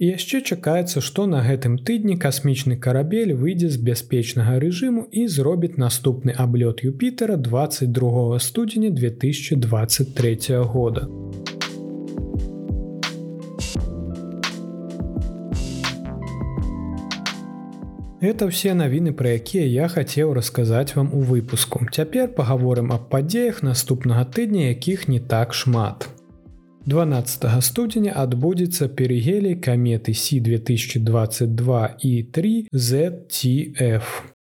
І 0.00 0.08
яшчэ 0.14 0.40
чакаецца, 0.40 1.04
што 1.04 1.28
на 1.28 1.44
гэтым 1.44 1.76
тыдні 1.76 2.16
касмічны 2.24 2.80
карабель 2.88 3.34
выйдзе 3.44 3.68
з 3.68 3.76
бяспечнага 3.90 4.56
рэжыму 4.64 5.04
і 5.12 5.28
зробіць 5.28 5.76
наступны 5.76 6.32
аблёт 6.32 6.80
Юпітера 6.88 7.36
22 7.36 8.40
студзеня 8.48 8.96
2023 8.96 10.56
года. 10.72 11.04
Это 18.20 18.50
ўсе 18.50 18.74
навіны, 18.74 19.14
пра 19.14 19.38
якія 19.38 19.62
я 19.62 19.86
хацеў 19.86 20.34
расказаць 20.34 20.98
вам 20.98 21.14
у 21.14 21.22
выпуску. 21.22 21.86
Цяпер 21.86 22.34
пагаворым 22.34 22.90
аб 22.90 23.06
падзеях 23.14 23.62
наступнага 23.62 24.26
тыдня, 24.26 24.74
якіх 24.74 25.06
не 25.06 25.20
так 25.22 25.54
шмат. 25.54 26.08
12 26.90 27.46
студзеня 27.62 28.16
адбудзецца 28.18 28.88
перегелей 28.88 29.54
каметы 29.54 30.14
Сі 30.18 30.40
2022 30.40 31.96
і 32.02 32.22
3 32.22 32.66
ZTF. 32.74 34.02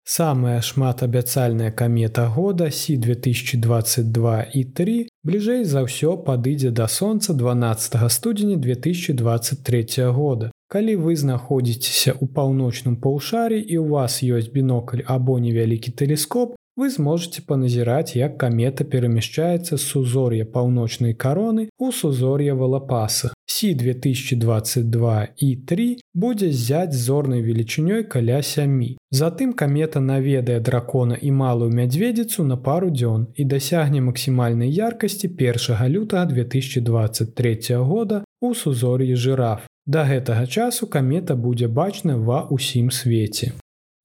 Самая 0.04 0.62
шматабяцальная 0.62 1.72
камета 1.72 2.26
года 2.26 2.72
Сі 2.72 2.98
2022 2.98 4.42
і 4.54 4.64
3 4.64 5.08
бліжэй 5.24 5.64
за 5.70 5.86
ўсё 5.86 6.18
падыдзе 6.18 6.72
да 6.74 6.88
сонца 6.88 7.38
12 7.38 8.10
студзеня 8.10 8.58
2023 8.58 10.10
года. 10.10 10.50
Калі 10.72 10.94
вы 11.04 11.18
знаходзіцеся 11.20 12.14
ў 12.16 12.32
паўночным 12.32 12.96
паўшарі 13.04 13.60
і 13.60 13.76
ў 13.76 13.92
вас 13.92 14.24
ёсць 14.24 14.48
бінокль 14.56 15.04
або 15.04 15.36
невялікі 15.36 15.92
тэлескоп, 16.00 16.56
вы 16.80 16.90
зможете 16.90 17.42
паназіраць, 17.44 18.16
як 18.16 18.38
камета 18.40 18.86
перамяшчаецца 18.88 19.76
з 19.76 19.84
сузор'я 19.84 20.46
паўночнай 20.48 21.12
кароны 21.14 21.68
ў 21.76 21.92
сузор'я 21.92 22.56
валапаса. 22.56 23.34
Сі 23.52 23.74
2022 23.76 25.28
і 25.38 25.50
3 25.72 25.88
будзе 26.16 26.52
зяць 26.56 26.96
зорнай 26.96 27.44
велічынёй 27.44 28.08
каля 28.08 28.40
сямі. 28.40 28.96
Затым 29.12 29.52
камета 29.52 30.00
наведае 30.00 30.62
дракона 30.64 31.20
і 31.20 31.32
малую 31.32 31.68
мядзведзіцу 31.76 32.48
на 32.48 32.56
пару 32.56 32.96
дзён 32.96 33.28
і 33.36 33.44
дасягне 33.44 34.00
максімальнай 34.08 34.72
яркасці 34.72 35.28
1 35.36 35.92
лютага 35.92 36.26
2023 36.32 37.76
года 37.76 38.24
у 38.40 38.56
сузор'і 38.56 39.20
жыраф. 39.20 39.68
Да 39.88 40.06
гэтага 40.06 40.46
часу 40.46 40.88
камета 40.88 41.36
будзе 41.36 41.68
бачна 41.68 42.18
ва 42.18 42.46
ўсім 42.54 42.92
свеце. 42.94 43.54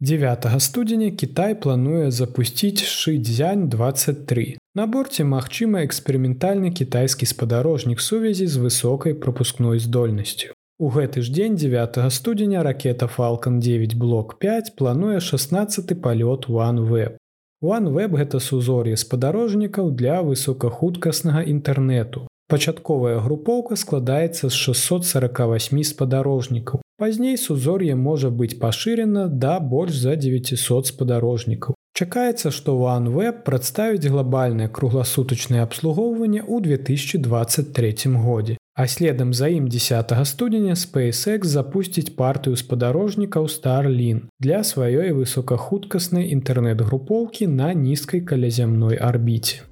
9 0.00 0.60
студзеня 0.60 1.10
Кітай 1.10 1.54
плануе 1.56 2.10
запусціць 2.10 2.84
шыдзянь 2.84 3.68
23. 3.72 4.58
На 4.74 4.86
борце 4.86 5.24
магчыма 5.24 5.84
эксперыментальны 5.88 6.68
кітайскі 6.68 7.24
спадарожнік 7.24 8.00
сувязі 8.00 8.46
з 8.46 8.60
высокай 8.60 9.14
пропускной 9.14 9.78
здольнасцю. 9.78 10.52
У 10.78 10.90
гэты 10.92 11.24
ж 11.24 11.32
дзень 11.32 11.56
9 11.56 12.12
студзеня 12.12 12.62
ракета 12.62 13.08
Falалcon 13.08 13.60
9 13.60 13.96
блок 13.96 14.38
5 14.38 14.76
плануе 14.76 15.20
16 15.20 15.96
палёт 16.00 16.44
OneWeb. 16.48 17.16
OneWeb 17.64 18.16
гэта 18.20 18.40
сузор'е 18.40 18.96
спадарожнікаў 18.96 19.96
для 19.96 20.20
высокахуткаснага 20.20 21.40
інтэрнэту. 21.48 22.28
Пачатковая 22.48 23.18
групоўка 23.18 23.74
складаецца 23.74 24.48
з 24.48 24.54
648 24.54 25.82
спадарожнікаў. 25.82 26.80
Пазней 26.96 27.36
сузор'е 27.36 27.96
можа 27.98 28.30
быць 28.30 28.54
пашырена 28.60 29.26
да 29.26 29.58
больш 29.58 29.98
за 29.98 30.14
900 30.14 30.86
спадарожнікаў. 30.86 31.74
Чакаецца, 31.96 32.52
што 32.54 32.76
OneWeb 32.78 33.42
прадставіць 33.42 34.06
глобальнае 34.06 34.68
кругласутачнае 34.68 35.62
абслугоўванне 35.66 36.44
ў 36.46 36.62
2023 36.62 38.14
годзе. 38.14 38.56
А 38.76 38.86
следам 38.86 39.32
за 39.34 39.48
ім 39.48 39.68
10 39.72 40.12
студзеня 40.30 40.74
SpaceX 40.78 41.50
запусціць 41.50 42.14
партыю 42.14 42.56
спадарожнікаў 42.56 43.48
Starlin 43.50 44.28
для 44.38 44.62
сваёй 44.62 45.16
высокахуткаснай 45.16 46.30
інтэрнэт-групоўкі 46.36 47.48
на 47.48 47.72
нізкай 47.72 48.20
калязямной 48.20 49.00
арбіце. 49.00 49.64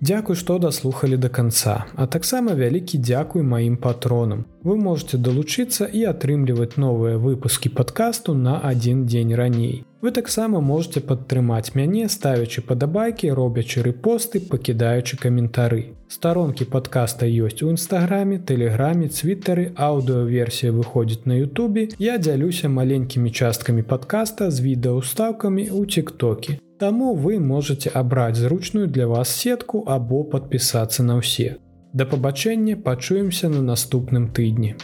Дзякуй, 0.00 0.36
што 0.36 0.56
даслухалі 0.58 1.16
да 1.20 1.28
канца, 1.28 1.84
а 1.94 2.06
таксама 2.06 2.54
вялікі 2.56 2.98
дзякуй 2.98 3.42
маім 3.44 3.76
патронам. 3.76 4.46
Вы 4.64 4.76
можете 4.80 5.18
далучыцца 5.20 5.84
і 5.92 6.04
атрымліваць 6.08 6.80
новыя 6.80 7.18
выпускі 7.20 7.68
падкасту 7.68 8.32
на 8.32 8.54
адзін 8.64 9.04
дзень 9.04 9.34
раней. 9.36 9.84
Вы 10.00 10.12
таксама 10.16 10.62
можете 10.64 11.02
падтрымаць 11.04 11.74
мяне, 11.74 12.08
ставячы 12.08 12.64
падабайкі, 12.64 13.28
робячы 13.36 13.84
рэпосты, 13.84 14.40
пакідаючы 14.40 15.20
каментары. 15.20 15.92
Старонкі 16.08 16.64
падкаста 16.64 17.28
ёсць 17.28 17.60
у 17.60 17.68
нстаграме, 17.76 18.40
тэлеграме, 18.40 19.12
цвітары, 19.12 19.68
аўдыоверсія 19.76 20.72
выходзіць 20.72 21.28
на 21.28 21.36
Ютубе. 21.44 21.90
Я 21.98 22.16
дзялюся 22.16 22.72
маленькімі 22.72 23.28
часткамі 23.28 23.84
падкаста 23.84 24.48
з 24.48 24.64
відэаўстаўкамі 24.64 25.68
ў 25.68 25.84
тик-токе. 25.84 26.56
Таму 26.80 27.14
вы 27.14 27.38
можете 27.38 27.90
абраць 27.90 28.36
зручную 28.36 28.88
для 28.88 29.06
вас 29.06 29.28
сетку 29.28 29.84
або 29.86 30.24
падпісацца 30.24 31.04
на 31.04 31.20
ўсе. 31.20 31.60
Да 31.92 32.06
пабачэння 32.08 32.76
пачуемся 32.86 33.50
на 33.52 33.60
наступным 33.60 34.32
тыдні. 34.32 34.76